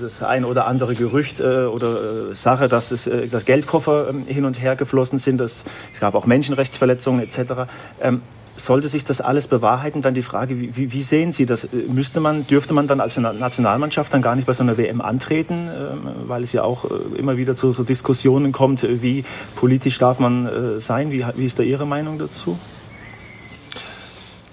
das 0.01 0.23
ein 0.23 0.45
oder 0.45 0.67
andere 0.67 0.95
Gerücht 0.95 1.41
äh, 1.41 1.63
oder 1.63 2.31
äh, 2.31 2.35
Sache, 2.35 2.69
dass, 2.69 2.91
es, 2.91 3.07
äh, 3.07 3.29
dass 3.29 3.45
Geldkoffer 3.45 4.09
ähm, 4.09 4.25
hin 4.27 4.45
und 4.45 4.61
her 4.61 4.77
geflossen 4.77 5.19
sind. 5.19 5.41
Dass, 5.41 5.65
es 5.93 6.01
gab 6.01 6.15
auch 6.15 6.27
Menschenrechtsverletzungen 6.27 7.23
etc. 7.23 7.53
Ähm, 8.01 8.23
sollte 8.57 8.89
sich 8.89 9.05
das 9.05 9.21
alles 9.21 9.47
bewahrheiten, 9.47 10.03
dann 10.03 10.15
die 10.15 10.23
Frage, 10.23 10.59
wie, 10.61 10.93
wie, 10.93 11.03
sehen 11.03 11.33
Sie 11.33 11.47
das? 11.47 11.69
Müsste 11.73 12.21
man, 12.21 12.47
dürfte 12.47 12.75
man 12.75 12.87
dann 12.87 13.01
als 13.01 13.17
Nationalmannschaft 13.17 14.13
dann 14.13 14.23
gar 14.23 14.37
nicht 14.37 14.47
bei 14.47 14.53
so 14.53 14.63
einer 14.63 14.77
WM 14.77 15.01
antreten, 15.01 15.69
ähm, 15.73 16.01
weil 16.27 16.43
es 16.43 16.53
ja 16.53 16.63
auch 16.63 16.85
äh, 16.85 17.19
immer 17.19 17.37
wieder 17.37 17.57
zu 17.57 17.73
so 17.73 17.83
Diskussionen 17.83 18.53
kommt, 18.53 18.85
äh, 18.85 19.03
wie 19.03 19.25
politisch 19.57 19.99
darf 19.99 20.19
man 20.19 20.47
äh, 20.47 20.81
sein? 20.81 21.11
Wie, 21.11 21.25
wie 21.37 21.45
ist 21.45 21.59
da 21.59 21.63
Ihre 21.63 21.87
Meinung 21.87 22.19
dazu? 22.19 22.59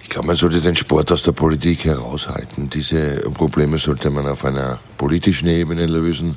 Ich 0.01 0.09
glaube, 0.09 0.27
man 0.27 0.35
sollte 0.35 0.61
den 0.61 0.75
Sport 0.75 1.11
aus 1.11 1.21
der 1.21 1.33
Politik 1.33 1.85
heraushalten. 1.85 2.69
Diese 2.69 3.21
Probleme 3.31 3.77
sollte 3.77 4.09
man 4.09 4.27
auf 4.27 4.43
einer 4.43 4.79
politischen 4.97 5.47
Ebene 5.47 5.85
lösen 5.85 6.35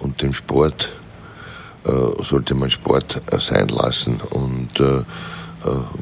und 0.00 0.20
den 0.20 0.34
Sport 0.34 0.92
äh, 1.84 1.90
sollte 2.22 2.54
man 2.54 2.68
Sport 2.70 3.22
sein 3.38 3.68
lassen. 3.68 4.20
Und 4.30 4.78
äh, 4.80 5.04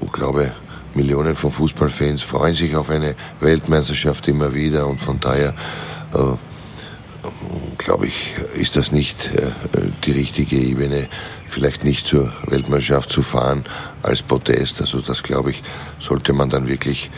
ich 0.05 0.13
glaube, 0.13 0.53
Millionen 0.97 1.37
von 1.37 1.51
Fußballfans 1.51 2.23
freuen 2.23 2.55
sich 2.55 2.75
auf 2.75 2.91
eine 2.91 3.15
Weltmeisterschaft 3.41 4.27
immer 4.29 4.55
wieder 4.55 4.87
und 4.87 5.01
von 5.01 5.21
daher 5.21 5.55
äh, 6.15 6.19
glaube 7.79 8.07
ich, 8.07 8.35
ist 8.59 8.77
das 8.77 8.93
nicht 8.93 9.31
äh, 9.35 9.51
die 10.05 10.13
richtige 10.13 10.57
Ebene, 10.57 11.09
vielleicht 11.47 11.85
nicht 11.85 12.07
zur 12.07 12.33
Weltmeisterschaft 12.47 13.11
zu 13.11 13.23
fahren 13.23 13.65
als 14.03 14.23
Protest. 14.23 14.81
Also 14.81 15.01
das 15.01 15.23
glaube 15.23 15.51
ich, 15.51 15.63
sollte 15.99 16.33
man 16.33 16.49
dann 16.51 16.67
wirklich 16.69 17.11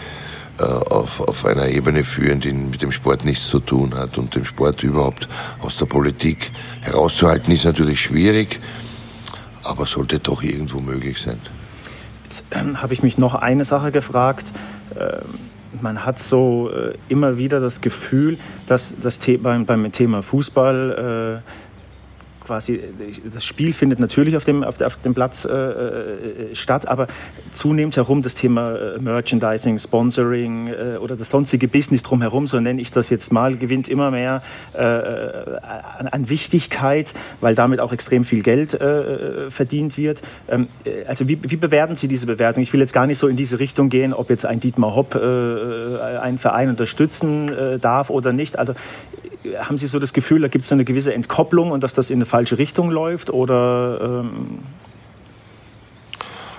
äh, 0.59 0.65
auf, 0.65 1.21
auf 1.21 1.47
einer 1.47 1.69
Ebene 1.69 2.03
führen, 2.03 2.41
die 2.41 2.53
mit 2.53 2.83
dem 2.83 2.91
Sport 2.91 3.25
nichts 3.25 3.47
zu 3.47 3.61
tun 3.61 3.95
hat 3.95 4.19
und 4.19 4.35
den 4.35 4.45
Sport 4.45 4.83
überhaupt 4.83 5.29
aus 5.61 5.77
der 5.77 5.87
Politik 5.87 6.51
herauszuhalten, 6.83 7.53
ist 7.55 7.65
natürlich 7.65 8.01
schwierig, 8.01 8.61
aber 9.63 9.87
sollte 9.87 10.19
doch 10.19 10.43
irgendwo 10.43 10.81
möglich 10.81 11.19
sein. 11.25 11.41
Jetzt 12.29 12.45
ähm, 12.51 12.83
habe 12.83 12.93
ich 12.93 13.03
mich 13.03 13.17
noch 13.17 13.35
eine 13.35 13.65
Sache 13.65 13.91
gefragt. 13.91 14.53
Ähm, 15.01 15.23
man 15.81 16.05
hat 16.05 16.19
so 16.19 16.71
äh, 16.71 16.93
immer 17.09 17.39
wieder 17.39 17.59
das 17.59 17.81
Gefühl, 17.81 18.37
dass 18.67 18.95
das 19.01 19.19
The 19.19 19.39
beim, 19.39 19.65
beim 19.65 19.91
Thema 19.93 20.23
Fußball 20.23 21.43
äh, 21.43 21.78
quasi, 22.49 22.81
das 23.33 23.45
Spiel 23.45 23.75
findet 23.75 24.01
natürlich 24.01 24.35
auf 24.35 24.45
dem, 24.45 24.65
auf, 24.65 24.79
dem 24.79 25.13
Platz 25.13 25.45
äh, 25.45 25.53
äh, 25.53 26.55
statt, 26.55 26.89
aber 26.89 27.07
zunehmend 27.53 27.95
herum 27.97 28.23
das 28.23 28.35
Thema 28.35 28.75
äh, 28.75 28.99
Merchandising, 28.99 29.79
Sponsoring 29.79 30.69
äh, 30.69 30.97
oder 30.97 31.15
das 31.15 31.29
sonstige 31.29 31.69
Business 31.69 32.03
drumherum, 32.03 32.47
so 32.47 32.59
nenne 32.59 32.81
ich 32.81 32.91
das 32.91 33.11
jetzt 33.11 33.35
mal, 33.35 33.57
gewinnt 33.57 33.87
immer 33.87 34.11
mehr 34.11 34.43
äh, 34.73 34.81
an, 34.81 36.09
an, 36.09 36.31
Wichtigkeit, 36.31 37.13
weil 37.43 37.55
damit 37.55 37.81
auch 37.81 37.93
extrem 37.93 38.25
viel 38.25 38.43
Geld 38.43 38.73
äh, 38.73 39.51
verdient 39.51 39.99
wird. 39.99 40.23
Ähm, 40.49 40.69
also 41.07 41.29
wie, 41.29 41.39
wie, 41.43 41.57
bewerten 41.57 41.97
Sie 41.97 42.09
diese 42.09 42.25
Bewertung? 42.25 42.63
Ich 42.63 42.73
will 42.73 42.81
jetzt 42.81 42.95
gar 42.95 43.07
nicht 43.07 43.19
so 43.19 43.29
in 43.29 43.37
diese 43.37 43.59
Richtung 43.59 43.91
gehen, 43.91 44.15
ob 44.15 44.31
jetzt 44.31 44.47
ein 44.47 44.59
Dietmar 44.59 44.95
Hopp 44.95 45.15
einen 45.15 46.39
Verein 46.39 46.71
unterstützen 46.71 47.51
darf 47.81 48.09
oder 48.09 48.33
nicht. 48.33 48.59
Also 48.59 48.73
haben 49.59 49.79
Sie 49.79 49.87
so 49.87 49.99
das 49.99 50.13
Gefühl, 50.13 50.43
da 50.43 50.49
gibt 50.49 50.65
es 50.65 50.73
eine 50.73 50.85
gewisse 50.85 51.15
Entkopplung 51.15 51.71
und 51.71 51.83
dass 51.83 51.95
das 51.95 52.11
in 52.11 52.19
eine 52.19 52.27
falsche 52.27 52.59
Richtung 52.59 52.91
läuft? 52.91 53.31
Oder 53.31 54.23
ähm, 54.25 54.61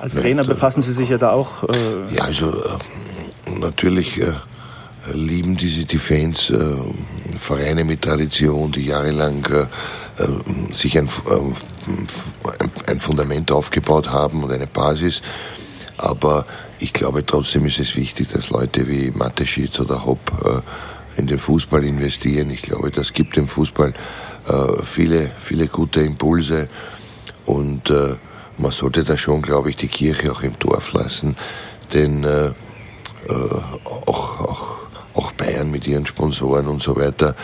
als 0.01 0.15
Trainer 0.15 0.43
befassen 0.43 0.81
Sie 0.81 0.93
sich 0.93 1.09
ja 1.09 1.17
da 1.17 1.31
auch? 1.31 1.63
Äh 1.63 2.15
ja, 2.15 2.23
also 2.23 2.51
äh, 2.51 3.59
natürlich 3.59 4.21
äh, 4.21 4.33
lieben 5.13 5.57
diese 5.57 5.85
die 5.85 5.97
Fans 5.97 6.49
äh, 6.49 6.77
Vereine 7.37 7.83
mit 7.83 8.01
Tradition, 8.01 8.71
die 8.71 8.85
jahrelang 8.85 9.45
äh, 9.45 9.61
äh, 10.21 10.73
sich 10.73 10.97
ein, 10.97 11.09
ein 12.87 12.99
Fundament 12.99 13.51
aufgebaut 13.51 14.09
haben 14.09 14.43
und 14.43 14.51
eine 14.51 14.67
Basis. 14.67 15.21
Aber 15.97 16.45
ich 16.79 16.93
glaube 16.93 17.25
trotzdem 17.25 17.65
ist 17.65 17.79
es 17.79 17.95
wichtig, 17.95 18.29
dass 18.29 18.51
Leute 18.51 18.87
wie 18.87 19.11
Mateschitz 19.11 19.79
oder 19.79 20.05
Hopp 20.05 20.63
in 21.19 21.27
den 21.27 21.37
Fußball 21.37 21.83
investieren. 21.83 22.49
Ich 22.49 22.61
glaube, 22.61 22.89
das 22.89 23.13
gibt 23.13 23.35
dem 23.35 23.47
Fußball 23.47 23.93
äh, 24.47 24.83
viele, 24.83 25.29
viele 25.39 25.67
gute 25.67 26.01
Impulse 26.01 26.69
und 27.45 27.89
äh, 27.89 28.15
man 28.57 28.71
sollte 28.71 29.03
da 29.03 29.17
schon, 29.17 29.41
glaube 29.41 29.69
ich, 29.69 29.75
die 29.75 29.87
Kirche 29.87 30.31
auch 30.31 30.41
im 30.41 30.57
Dorf 30.57 30.93
lassen, 30.93 31.35
denn 31.93 32.23
äh, 32.23 32.51
auch, 34.05 34.39
auch, 34.39 34.77
auch 35.13 35.31
Bayern 35.33 35.69
mit 35.69 35.85
ihren 35.87 36.05
Sponsoren 36.05 36.67
und 36.67 36.81
so 36.81 36.95
weiter 36.95 37.35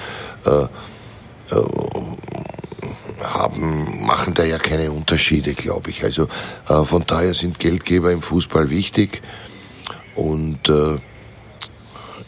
haben, 3.22 4.06
machen 4.06 4.34
da 4.34 4.44
ja 4.44 4.58
keine 4.58 4.92
Unterschiede, 4.92 5.54
glaube 5.54 5.90
ich. 5.90 6.04
Also 6.04 6.28
von 6.66 7.04
daher 7.06 7.34
sind 7.34 7.60
Geldgeber 7.60 8.12
im 8.12 8.22
Fußball 8.22 8.70
wichtig 8.70 9.22
und 10.16 10.72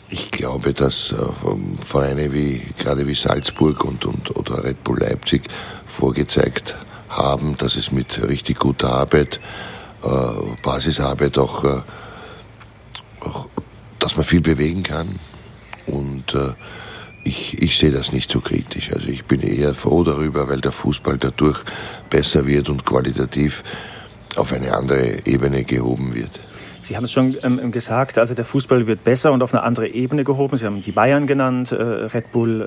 ich 0.10 0.32
glaube, 0.32 0.74
dass 0.74 1.12
äh, 1.12 1.84
Vereine 1.84 2.34
wie 2.34 2.62
gerade 2.78 3.08
wie 3.08 3.16
Salzburg 3.16 3.84
und, 3.84 4.06
und 4.06 4.36
oder 4.36 4.64
Red 4.64 4.84
Bull 4.84 5.00
Leipzig 5.00 5.44
vorgezeigt 5.86 6.76
haben, 7.10 7.58
dass 7.58 7.76
es 7.76 7.92
mit 7.92 8.22
richtig 8.28 8.60
guter 8.60 8.92
Arbeit, 8.92 9.40
äh, 10.04 10.08
Basisarbeit 10.64 11.38
auch, 11.38 11.64
äh, 11.64 11.82
auch, 13.22 13.48
dass 14.00 14.16
man 14.16 14.26
viel 14.26 14.42
bewegen 14.42 14.84
kann. 14.84 15.20
Und 15.88 16.38
ich, 17.24 17.62
ich 17.62 17.78
sehe 17.78 17.92
das 17.92 18.12
nicht 18.12 18.30
so 18.30 18.42
kritisch. 18.42 18.92
Also 18.94 19.08
ich 19.08 19.26
bin 19.26 19.42
eher 19.42 19.74
froh 19.74 20.04
darüber, 20.04 20.50
weil 20.50 20.60
der 20.60 20.72
Fußball 20.72 21.18
dadurch 21.18 21.60
besser 22.10 22.46
wird 22.46 22.70
und 22.70 22.86
qualitativ 22.86 23.64
auf 24.36 24.54
eine 24.54 24.76
andere 24.76 25.26
Ebene 25.26 25.64
gehoben 25.64 26.14
wird. 26.14 26.40
Sie 26.88 26.96
haben 26.96 27.04
es 27.04 27.12
schon 27.12 27.36
ähm, 27.44 27.70
gesagt, 27.74 28.18
also 28.18 28.34
der 28.34 28.46
Fußball 28.46 28.88
wird 28.88 29.04
besser 29.04 29.34
und 29.34 29.44
auf 29.44 29.54
eine 29.54 29.64
andere 29.64 29.90
Ebene 29.90 30.24
gehoben. 30.24 30.56
Sie 30.56 30.66
haben 30.66 30.80
die 30.80 30.94
Bayern 30.94 31.28
genannt, 31.28 31.74
äh, 31.74 31.76
Red 31.76 32.32
Bull 32.32 32.62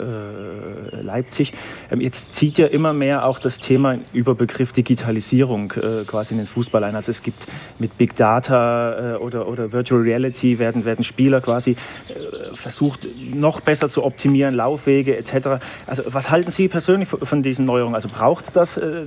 äh, 0.93 1.00
Leipzig. 1.00 1.55
Ähm, 1.91 2.03
jetzt 2.03 2.35
zieht 2.35 2.59
ja 2.59 2.67
immer 2.67 2.93
mehr 2.93 3.25
auch 3.25 3.39
das 3.39 3.61
Thema 3.61 3.99
über 4.12 4.35
Begriff 4.35 4.73
Digitalisierung 4.73 5.73
äh, 5.73 6.05
quasi 6.07 6.35
in 6.35 6.39
den 6.39 6.47
Fußball 6.47 6.85
ein. 6.85 6.97
Also 6.97 7.11
es 7.11 7.23
gibt 7.23 7.47
mit 7.79 7.97
Big 7.97 8.15
Data 8.15 9.15
äh, 9.15 9.17
oder, 9.17 9.49
oder 9.49 9.73
Virtual 9.73 10.03
Reality 10.03 10.59
werden, 10.59 10.85
werden 10.85 11.03
Spieler 11.03 11.41
quasi 11.41 11.71
äh, 11.71 12.55
versucht, 12.55 13.09
noch 13.33 13.61
besser 13.61 13.89
zu 13.89 14.05
optimieren, 14.05 14.55
Laufwege 14.55 15.17
etc. 15.17 15.62
Also 15.87 16.03
was 16.09 16.31
halten 16.31 16.50
Sie 16.50 16.69
persönlich 16.69 17.09
von 17.09 17.43
diesen 17.43 17.65
Neuerungen? 17.65 17.95
Also 17.95 18.11
braucht 18.11 18.55
das 18.55 18.77
äh, 18.77 19.07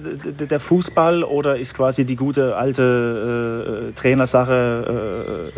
der 0.50 0.60
Fußball 0.60 1.24
oder 1.24 1.56
ist 1.56 1.76
quasi 1.76 2.04
die 2.04 2.16
gute 2.16 2.56
alte 2.56 3.92
Trainersache 3.96 5.03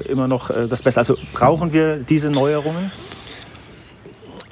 immer 0.09 0.27
noch 0.27 0.49
äh, 0.49 0.67
das 0.67 0.81
Beste. 0.81 0.99
Also 0.99 1.17
brauchen 1.33 1.73
wir 1.73 1.97
diese 1.97 2.29
Neuerungen? 2.29 2.91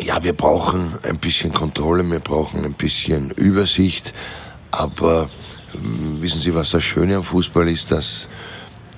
Ja, 0.02 0.24
wir 0.24 0.34
brauchen 0.34 0.98
ein 1.04 1.20
bisschen 1.20 1.54
Kontrolle, 1.54 2.04
wir 2.04 2.20
brauchen 2.20 2.66
ein 2.66 2.74
bisschen 2.74 3.32
Übersicht. 3.32 4.14
Aber 4.72 5.30
äh, 5.74 6.22
wissen 6.22 6.40
Sie, 6.40 6.54
was 6.56 6.72
das 6.72 6.84
Schöne 6.84 7.16
am 7.18 7.24
Fußball 7.24 7.70
ist, 7.70 7.92
dass 7.92 8.28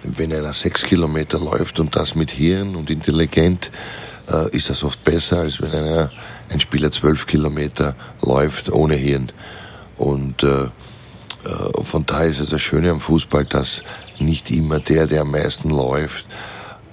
wenn 0.03 0.31
einer 0.33 0.53
sechs 0.53 0.83
Kilometer 0.83 1.39
läuft 1.39 1.79
und 1.79 1.95
das 1.95 2.15
mit 2.15 2.31
Hirn 2.31 2.75
und 2.75 2.89
intelligent, 2.89 3.71
äh, 4.29 4.49
ist 4.55 4.69
das 4.69 4.83
oft 4.83 5.03
besser, 5.03 5.39
als 5.39 5.61
wenn 5.61 5.71
einer, 5.71 6.11
ein 6.49 6.59
Spieler 6.59 6.91
zwölf 6.91 7.25
Kilometer 7.25 7.95
läuft 8.21 8.71
ohne 8.71 8.95
Hirn. 8.95 9.31
Und 9.97 10.43
äh, 10.43 10.65
äh, 10.65 10.69
von 11.83 12.05
daher 12.05 12.29
ist 12.29 12.39
es 12.39 12.49
das 12.49 12.61
Schöne 12.61 12.91
am 12.91 12.99
Fußball, 12.99 13.45
dass 13.45 13.81
nicht 14.19 14.51
immer 14.51 14.79
der, 14.79 15.07
der 15.07 15.21
am 15.21 15.31
meisten 15.31 15.69
läuft 15.69 16.25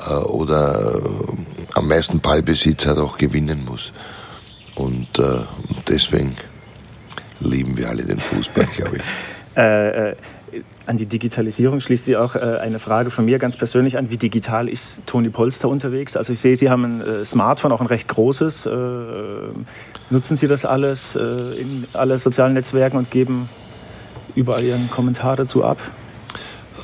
äh, 0.09 0.14
oder 0.14 0.97
äh, 0.97 1.37
am 1.75 1.88
meisten 1.88 2.21
Ballbesitz 2.21 2.87
hat, 2.87 2.99
auch 2.99 3.17
gewinnen 3.19 3.64
muss. 3.64 3.93
Und 4.75 5.23
deswegen 5.87 6.35
lieben 7.41 7.76
wir 7.76 7.91
alle 7.91 8.05
den 8.05 8.19
Fußball, 8.19 8.67
glaube 8.76 8.97
ich. 8.97 9.02
Äh, 9.55 10.14
an 10.87 10.97
die 10.97 11.05
Digitalisierung 11.05 11.81
schließt 11.81 12.07
sich 12.07 12.17
auch 12.17 12.35
äh, 12.35 12.38
eine 12.38 12.79
Frage 12.79 13.11
von 13.11 13.26
mir 13.26 13.38
ganz 13.38 13.57
persönlich 13.59 13.99
an. 13.99 14.11
Wie 14.11 14.17
digital 14.17 14.69
ist 14.69 15.07
Toni 15.07 15.29
Polster 15.29 15.69
unterwegs? 15.69 16.17
Also 16.17 16.33
ich 16.33 16.41
sehe, 16.41 16.57
Sie 16.57 16.71
haben 16.71 16.85
ein 16.85 17.00
äh, 17.02 17.25
Smartphone, 17.26 17.71
auch 17.73 17.83
ein 17.83 17.87
recht 17.87 18.09
großes. 18.09 18.67
nutzen 20.09 20.37
Sie 20.37 20.49
das 20.49 20.64
alles 20.64 21.17
in 21.17 21.87
alle 21.93 22.19
sozialen 22.19 22.55
Netzwerken 22.55 22.97
und 22.97 23.11
geben 23.11 23.50
überall 24.35 24.64
Ihren 24.64 24.91
Kommentar 24.91 25.37
dazu 25.37 25.64
ab? 25.64 25.79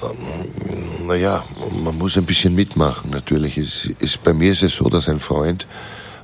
Ähm, 0.02 1.06
naja, 1.06 1.44
man 1.82 1.96
muss 1.96 2.16
ein 2.16 2.26
bisschen 2.26 2.54
mitmachen 2.54 3.10
natürlich. 3.10 3.56
Es 3.58 3.86
ist, 3.98 4.22
bei 4.22 4.32
mir 4.32 4.52
ist 4.52 4.62
es 4.62 4.76
so, 4.76 4.88
dass 4.88 5.08
ein 5.08 5.20
Freund 5.20 5.66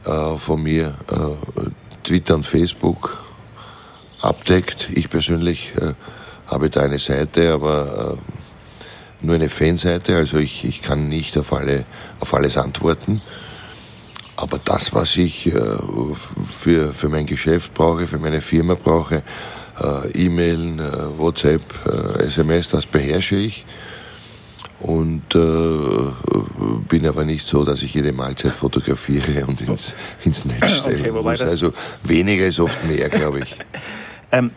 äh, 0.04 0.36
von 0.38 0.62
mir 0.62 0.94
äh, 1.10 1.60
Twitter 2.02 2.34
und 2.34 2.46
Facebook 2.46 3.18
abdeckt. 4.20 4.88
Ich 4.94 5.08
persönlich 5.08 5.72
äh, 5.76 5.94
habe 6.46 6.70
da 6.70 6.82
eine 6.82 6.98
Seite, 6.98 7.52
aber 7.52 8.18
äh, 8.18 9.24
nur 9.24 9.36
eine 9.36 9.48
Fanseite, 9.48 10.16
also 10.16 10.38
ich, 10.38 10.64
ich 10.64 10.82
kann 10.82 11.08
nicht 11.08 11.38
auf, 11.38 11.52
alle, 11.52 11.84
auf 12.20 12.34
alles 12.34 12.56
antworten. 12.56 13.22
Aber 14.36 14.58
das, 14.58 14.92
was 14.92 15.16
ich 15.16 15.46
äh, 15.46 15.52
für, 16.58 16.92
für 16.92 17.08
mein 17.08 17.24
Geschäft 17.24 17.72
brauche, 17.72 18.06
für 18.06 18.18
meine 18.18 18.40
Firma 18.40 18.74
brauche, 18.74 19.22
äh, 19.80 20.26
E-Mailen, 20.26 20.78
äh, 20.78 21.18
WhatsApp, 21.18 21.62
äh, 21.86 22.24
SMS, 22.24 22.68
das 22.68 22.86
beherrsche 22.86 23.36
ich. 23.36 23.64
Und 24.80 25.34
äh, 25.34 25.38
bin 26.88 27.06
aber 27.06 27.24
nicht 27.24 27.46
so, 27.46 27.64
dass 27.64 27.82
ich 27.82 27.94
jede 27.94 28.12
Mahlzeit 28.12 28.52
fotografiere 28.52 29.46
und 29.46 29.60
ins, 29.62 29.94
ins 30.24 30.44
Netz 30.44 30.78
stelle. 30.80 31.14
Okay, 31.14 31.42
also 31.42 31.72
weniger 32.02 32.44
ist 32.44 32.60
oft 32.60 32.84
mehr, 32.86 33.08
glaube 33.08 33.40
ich. 33.40 33.58
ähm, 34.32 34.50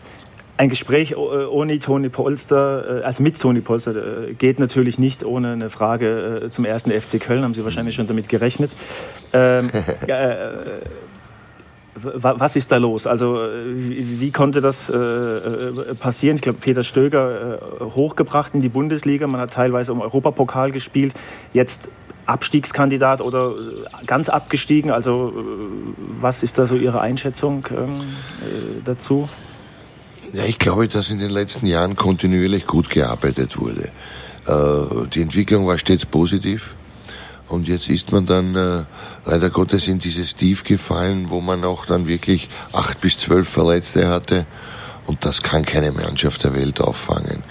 ein 0.58 0.68
Gespräch 0.68 1.16
ohne 1.16 1.78
Toni 1.78 2.08
Polster, 2.08 3.02
also 3.04 3.22
mit 3.22 3.40
Toni 3.40 3.60
Polster, 3.60 3.94
geht 4.36 4.58
natürlich 4.58 4.98
nicht 4.98 5.24
ohne 5.24 5.52
eine 5.52 5.70
Frage 5.70 6.48
zum 6.50 6.64
ersten 6.64 6.90
FC 6.90 7.20
Köln. 7.20 7.44
Haben 7.44 7.54
Sie 7.54 7.62
wahrscheinlich 7.62 7.94
schon 7.94 8.08
damit 8.08 8.28
gerechnet. 8.28 8.72
Ähm, 9.32 9.70
was 12.02 12.56
ist 12.56 12.72
da 12.72 12.76
los? 12.76 13.06
Also 13.06 13.38
wie, 13.64 14.20
wie 14.20 14.30
konnte 14.30 14.60
das 14.60 14.90
äh, 14.90 14.96
äh 14.96 15.94
passieren? 15.94 16.36
Ich 16.36 16.42
glaube, 16.42 16.58
Peter 16.60 16.84
Stöger 16.84 17.58
äh, 17.80 17.84
hochgebracht 17.84 18.54
in 18.54 18.60
die 18.60 18.68
Bundesliga. 18.68 19.26
Man 19.26 19.40
hat 19.40 19.52
teilweise 19.52 19.92
um 19.92 20.00
Europapokal 20.00 20.72
gespielt. 20.72 21.14
Jetzt 21.52 21.90
Abstiegskandidat 22.26 23.20
oder 23.20 23.52
äh, 23.52 24.04
ganz 24.06 24.28
abgestiegen. 24.28 24.90
Also 24.90 25.28
äh, 25.28 25.92
was 25.96 26.42
ist 26.42 26.58
da 26.58 26.66
so 26.66 26.76
Ihre 26.76 27.00
Einschätzung 27.00 27.66
ähm, 27.70 27.88
äh, 27.88 28.82
dazu? 28.84 29.28
Ja, 30.34 30.44
ich 30.44 30.58
glaube, 30.58 30.88
dass 30.88 31.10
in 31.10 31.18
den 31.18 31.30
letzten 31.30 31.66
Jahren 31.66 31.96
kontinuierlich 31.96 32.66
gut 32.66 32.90
gearbeitet 32.90 33.58
wurde. 33.58 33.90
die 35.14 35.22
Entwicklung 35.22 35.66
war 35.66 35.78
stets 35.78 36.04
positiv. 36.04 36.76
Und 37.48 37.66
jetzt 37.68 37.88
ist 37.88 38.12
man 38.12 38.26
dann 38.26 38.54
äh, 38.54 38.84
leider 39.24 39.50
Gottes 39.50 39.88
in 39.88 39.98
dieses 39.98 40.36
Tief 40.36 40.64
gefallen, 40.64 41.30
wo 41.30 41.40
man 41.40 41.64
auch 41.64 41.86
dann 41.86 42.06
wirklich 42.06 42.48
acht 42.72 43.00
bis 43.00 43.18
zwölf 43.18 43.48
Verletzte 43.48 44.08
hatte. 44.08 44.46
Und 45.06 45.24
das 45.24 45.42
kann 45.42 45.64
keine 45.64 45.92
Mannschaft 45.92 46.44
der 46.44 46.54
Welt 46.54 46.80
auffangen. 46.80 47.44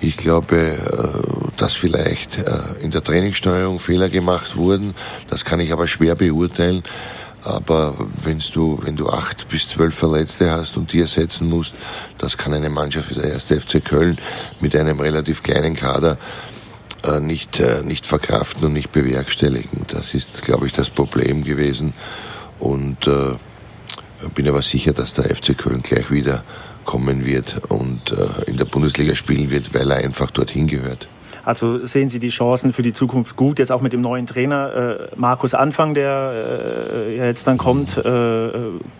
Ich 0.00 0.16
glaube, 0.16 0.56
äh, 0.56 1.50
dass 1.56 1.74
vielleicht 1.74 2.38
äh, 2.38 2.58
in 2.80 2.90
der 2.90 3.04
Trainingssteuerung 3.04 3.78
Fehler 3.78 4.08
gemacht 4.08 4.56
wurden. 4.56 4.94
Das 5.28 5.44
kann 5.44 5.60
ich 5.60 5.72
aber 5.72 5.86
schwer 5.86 6.14
beurteilen. 6.16 6.82
Aber 7.42 7.94
wenn 8.24 8.42
du, 8.52 8.80
wenn 8.82 8.96
du 8.96 9.08
acht 9.08 9.48
bis 9.48 9.68
zwölf 9.68 9.94
Verletzte 9.94 10.50
hast 10.50 10.76
und 10.76 10.92
die 10.92 11.00
ersetzen 11.00 11.48
musst, 11.48 11.74
das 12.18 12.36
kann 12.36 12.52
eine 12.52 12.70
Mannschaft 12.70 13.10
wie 13.10 13.14
der 13.14 13.30
erste 13.30 13.60
FC 13.60 13.84
Köln 13.84 14.18
mit 14.58 14.74
einem 14.74 14.98
relativ 14.98 15.44
kleinen 15.44 15.76
Kader 15.76 16.18
nicht, 17.20 17.60
äh, 17.60 17.82
nicht 17.82 18.06
verkraften 18.06 18.64
und 18.64 18.72
nicht 18.72 18.92
bewerkstelligen. 18.92 19.86
Das 19.88 20.14
ist, 20.14 20.42
glaube 20.42 20.66
ich, 20.66 20.72
das 20.72 20.90
Problem 20.90 21.44
gewesen. 21.44 21.92
Und 22.58 23.06
äh, 23.06 23.34
bin 24.34 24.48
aber 24.48 24.62
sicher, 24.62 24.92
dass 24.92 25.14
der 25.14 25.24
FC 25.34 25.56
Köln 25.56 25.82
gleich 25.82 26.10
wieder 26.10 26.42
kommen 26.84 27.26
wird 27.26 27.60
und 27.68 28.12
äh, 28.12 28.50
in 28.50 28.56
der 28.56 28.64
Bundesliga 28.64 29.14
spielen 29.14 29.50
wird, 29.50 29.74
weil 29.74 29.90
er 29.90 29.98
einfach 29.98 30.30
dorthin 30.30 30.66
gehört. 30.66 31.08
Also 31.44 31.84
sehen 31.84 32.08
Sie 32.08 32.18
die 32.18 32.30
Chancen 32.30 32.72
für 32.72 32.82
die 32.82 32.92
Zukunft 32.92 33.36
gut, 33.36 33.60
jetzt 33.60 33.70
auch 33.70 33.80
mit 33.80 33.92
dem 33.92 34.00
neuen 34.00 34.26
Trainer 34.26 35.08
äh, 35.12 35.14
Markus 35.16 35.54
Anfang, 35.54 35.94
der 35.94 36.32
äh, 37.08 37.16
jetzt 37.16 37.46
dann 37.46 37.56
kommt. 37.56 37.96
Äh, 37.98 38.50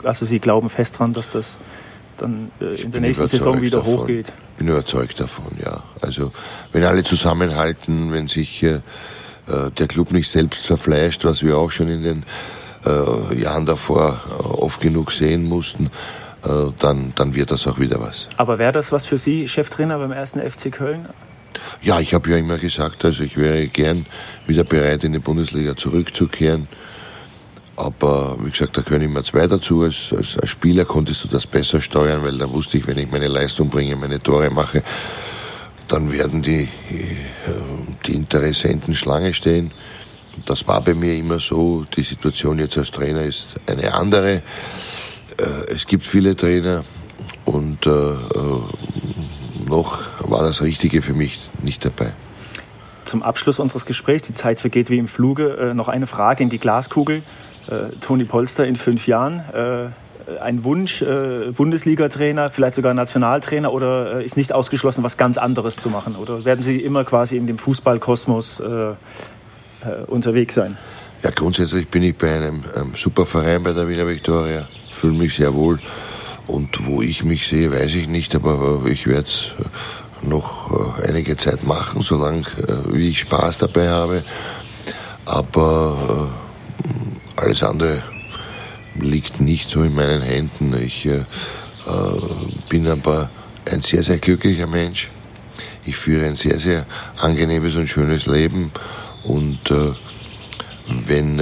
also 0.04 0.26
Sie 0.26 0.38
glauben 0.38 0.68
fest 0.68 0.98
dran, 0.98 1.12
dass 1.12 1.28
das 1.28 1.59
dann 2.16 2.50
äh, 2.61 2.83
in 2.83 2.90
der 2.90 3.00
nächsten 3.00 3.29
Saison 3.29 3.61
wieder 3.61 3.79
davon. 3.79 4.00
hochgeht. 4.00 4.33
Ich 4.52 4.59
bin 4.59 4.68
überzeugt 4.68 5.20
davon, 5.20 5.57
ja. 5.62 5.83
Also 6.00 6.33
wenn 6.72 6.85
alle 6.85 7.02
zusammenhalten, 7.02 8.12
wenn 8.12 8.29
sich 8.29 8.62
äh, 8.62 8.81
äh, 9.48 9.70
der 9.79 9.87
Club 9.87 10.12
nicht 10.12 10.31
selbst 10.31 10.66
verfleischt, 10.66 11.24
was 11.24 11.42
wir 11.42 11.57
auch 11.59 11.70
schon 11.70 11.88
in 11.88 12.02
den 12.02 12.24
äh, 12.85 13.40
Jahren 13.40 13.66
davor 13.66 14.20
äh, 14.29 14.42
oft 14.42 14.81
genug 14.81 15.12
sehen 15.12 15.44
mussten, 15.44 15.90
äh, 16.44 16.48
dann, 16.79 17.12
dann 17.14 17.35
wird 17.35 17.50
das 17.50 17.66
auch 17.66 17.79
wieder 17.79 18.00
was. 18.00 18.29
Aber 18.37 18.59
wäre 18.59 18.72
das 18.72 18.92
was 18.92 19.07
für 19.07 19.18
Sie, 19.18 19.48
Cheftrainer 19.48 19.98
beim 19.98 20.12
ersten 20.12 20.40
FC 20.40 20.72
Köln? 20.72 21.09
Ja, 21.83 22.00
ich 22.00 22.14
habe 22.14 22.31
ja 22.31 22.37
immer 22.37 22.59
gesagt, 22.59 23.05
also 23.05 23.24
ich 23.24 23.37
wäre 23.37 23.66
gern 23.66 24.07
wieder 24.46 24.64
bereit, 24.64 25.05
in 25.05 25.12
die 25.12 25.18
Bundesliga 25.18 25.76
zurückzukehren. 25.76 26.68
Aber 27.77 28.39
wie 28.41 28.51
gesagt, 28.51 28.79
da 28.79 28.83
gehören 28.83 29.03
immer 29.03 29.23
zwei 29.23 29.47
dazu. 29.47 29.83
Als, 29.83 30.12
als, 30.17 30.39
als 30.39 30.49
Spieler 30.49 30.87
konntest 30.87 31.25
du 31.25 31.29
das 31.29 31.47
besser 31.47 31.81
steuern, 31.81 32.25
weil 32.25 32.39
da 32.39 32.51
wusste 32.51 32.79
ich, 32.79 32.87
wenn 32.87 32.97
ich 32.97 33.11
meine 33.11 33.29
Leistung 33.29 33.69
bringe, 33.69 33.95
meine 33.97 34.21
Tore 34.21 34.51
mache, 34.51 34.83
dann 35.87 36.11
werden 36.11 36.43
die, 36.43 36.62
äh, 36.62 36.69
die 38.07 38.15
Interessenten 38.15 38.95
Schlange 38.95 39.35
stehen. 39.35 39.73
Das 40.47 40.67
war 40.67 40.81
bei 40.81 40.95
mir 40.95 41.15
immer 41.17 41.39
so. 41.39 41.85
Die 41.97 42.03
Situation 42.03 42.59
jetzt 42.59 42.79
als 42.79 42.91
Trainer 42.91 43.23
ist 43.23 43.57
eine 43.67 43.93
andere. 43.93 44.37
Äh, 44.37 44.43
es 45.69 45.87
gibt 45.87 46.05
viele 46.05 46.35
Trainer 46.35 46.83
und 47.45 47.87
äh, 47.87 47.91
noch 49.67 50.01
war 50.31 50.43
das 50.43 50.62
Richtige 50.62 51.03
für 51.03 51.15
mich 51.15 51.51
nicht 51.62 51.85
dabei. 51.85 52.12
Zum 53.05 53.23
Abschluss 53.23 53.59
unseres 53.59 53.85
Gesprächs, 53.85 54.23
die 54.23 54.33
Zeit 54.33 54.61
vergeht 54.61 54.91
wie 54.91 54.99
im 54.99 55.07
Fluge, 55.07 55.73
noch 55.77 55.89
eine 55.89 56.09
Frage 56.09 56.43
in 56.43 56.51
die 56.51 56.59
Glaskugel 56.59 57.23
äh, 57.68 57.88
Toni 58.00 58.24
Polster 58.24 58.66
in 58.66 58.76
fünf 58.76 59.07
Jahren? 59.07 59.40
Äh, 59.52 59.88
ein 60.40 60.64
Wunsch, 60.64 61.02
äh, 61.02 61.52
Bundesliga-Trainer, 61.52 62.50
vielleicht 62.50 62.74
sogar 62.74 62.94
Nationaltrainer 62.94 63.72
oder 63.72 64.20
äh, 64.20 64.24
ist 64.24 64.37
nicht 64.37 64.52
ausgeschlossen, 64.52 65.05
was 65.05 65.16
ganz 65.16 65.38
anderes 65.38 65.76
zu 65.76 65.88
machen? 65.88 66.16
Oder 66.16 66.44
werden 66.44 66.62
Sie 66.62 66.76
immer 66.76 67.05
quasi 67.05 67.37
in 67.37 67.46
dem 67.46 67.59
Fußballkosmos 67.59 68.61
äh, 68.61 68.66
äh, 68.66 68.94
unterwegs 70.07 70.55
sein? 70.55 70.76
Ja, 71.22 71.31
grundsätzlich 71.31 71.88
bin 71.88 72.02
ich 72.02 72.16
bei 72.16 72.35
einem, 72.35 72.62
einem 72.74 72.94
super 72.94 73.24
Verein 73.24 73.62
bei 73.62 73.72
der 73.72 73.88
Wiener 73.88 74.07
Viktoria, 74.07 74.66
fühle 74.90 75.14
mich 75.14 75.37
sehr 75.37 75.55
wohl. 75.55 75.79
Und 76.46 76.87
wo 76.87 77.02
ich 77.02 77.24
mich 77.24 77.48
sehe, 77.48 77.72
weiß 77.72 77.94
ich 77.96 78.09
nicht, 78.09 78.35
aber 78.35 78.83
ich 78.87 79.07
werde 79.07 79.26
es 79.26 79.52
noch 80.22 81.02
einige 81.02 81.37
Zeit 81.37 81.64
machen, 81.64 82.02
solange 82.02 82.44
äh, 82.92 82.98
ich 82.98 83.20
Spaß 83.20 83.59
dabei 83.59 83.88
habe. 83.88 84.24
Aber 85.24 86.29
alles 87.37 87.62
andere 87.62 88.03
liegt 88.99 89.40
nicht 89.40 89.70
so 89.70 89.83
in 89.83 89.94
meinen 89.94 90.22
Händen. 90.22 90.75
Ich 90.83 91.09
bin 92.68 92.88
aber 92.88 93.31
ein 93.70 93.83
sehr, 93.83 94.03
sehr 94.03 94.18
glücklicher 94.18 94.66
Mensch. 94.66 95.11
Ich 95.85 95.96
führe 95.96 96.27
ein 96.27 96.37
sehr, 96.37 96.59
sehr 96.59 96.87
angenehmes 97.18 97.77
und 97.77 97.88
schönes 97.88 98.27
Leben. 98.27 98.72
Und 99.25 99.61
wenn 100.88 101.40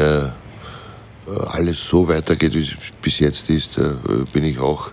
alles 1.49 1.89
so 1.89 2.09
weitergeht, 2.09 2.55
wie 2.55 2.63
es 2.63 2.75
bis 3.01 3.19
jetzt 3.21 3.49
ist, 3.49 3.79
bin 4.33 4.45
ich 4.45 4.59
auch 4.59 4.91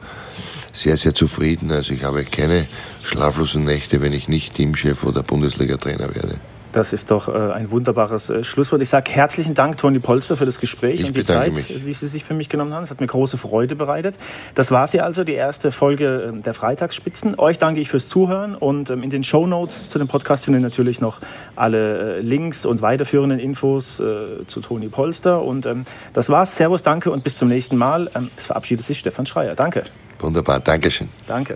sehr, 0.71 0.95
sehr 0.95 1.13
zufrieden. 1.13 1.71
Also 1.71 1.93
ich 1.93 2.03
habe 2.03 2.23
keine 2.23 2.67
schlaflosen 3.03 3.65
Nächte, 3.65 4.01
wenn 4.01 4.13
ich 4.13 4.29
nicht 4.29 4.53
Teamchef 4.53 5.03
oder 5.03 5.23
Bundesliga-Trainer 5.23 6.15
werde. 6.15 6.39
Das 6.71 6.93
ist 6.93 7.11
doch 7.11 7.27
äh, 7.27 7.31
ein 7.31 7.71
wunderbares 7.71 8.29
äh, 8.29 8.43
Schlusswort. 8.43 8.81
Ich 8.81 8.89
sage 8.89 9.11
herzlichen 9.11 9.53
Dank, 9.53 9.77
Toni 9.77 9.99
Polster, 9.99 10.37
für 10.37 10.45
das 10.45 10.59
Gespräch 10.59 11.01
ich 11.01 11.05
und 11.05 11.15
die 11.15 11.23
Zeit, 11.23 11.53
mich. 11.53 11.67
die 11.67 11.93
Sie 11.93 12.07
sich 12.07 12.23
für 12.23 12.33
mich 12.33 12.49
genommen 12.49 12.73
haben. 12.73 12.83
Es 12.83 12.89
hat 12.89 13.01
mir 13.01 13.07
große 13.07 13.37
Freude 13.37 13.75
bereitet. 13.75 14.15
Das 14.55 14.71
war 14.71 14.87
sie 14.87 15.01
also, 15.01 15.23
die 15.23 15.33
erste 15.33 15.71
Folge 15.71 16.33
äh, 16.33 16.41
der 16.41 16.53
Freitagsspitzen. 16.53 17.37
Euch 17.37 17.57
danke 17.57 17.81
ich 17.81 17.89
fürs 17.89 18.07
Zuhören 18.07 18.55
und 18.55 18.89
ähm, 18.89 19.03
in 19.03 19.09
den 19.09 19.23
Show 19.23 19.45
Notes 19.47 19.89
zu 19.89 19.99
dem 19.99 20.07
Podcast 20.07 20.45
finden 20.45 20.61
natürlich 20.61 21.01
noch 21.01 21.19
alle 21.55 22.17
äh, 22.17 22.21
Links 22.21 22.65
und 22.65 22.81
weiterführenden 22.81 23.39
Infos 23.39 24.01
zu 24.47 24.61
Toni 24.61 24.87
Polster. 24.87 25.41
Und 25.41 25.65
ähm, 25.65 25.85
das 26.13 26.29
war's. 26.29 26.55
Servus, 26.55 26.83
danke 26.83 27.11
und 27.11 27.23
bis 27.23 27.35
zum 27.37 27.47
nächsten 27.49 27.77
Mal. 27.77 28.09
Ähm, 28.15 28.29
es 28.37 28.45
verabschiedet 28.45 28.85
sich 28.85 28.99
Stefan 28.99 29.25
Schreier. 29.25 29.55
Danke. 29.55 29.83
Wunderbar, 30.19 30.59
Dankeschön. 30.59 31.09
Danke. 31.27 31.55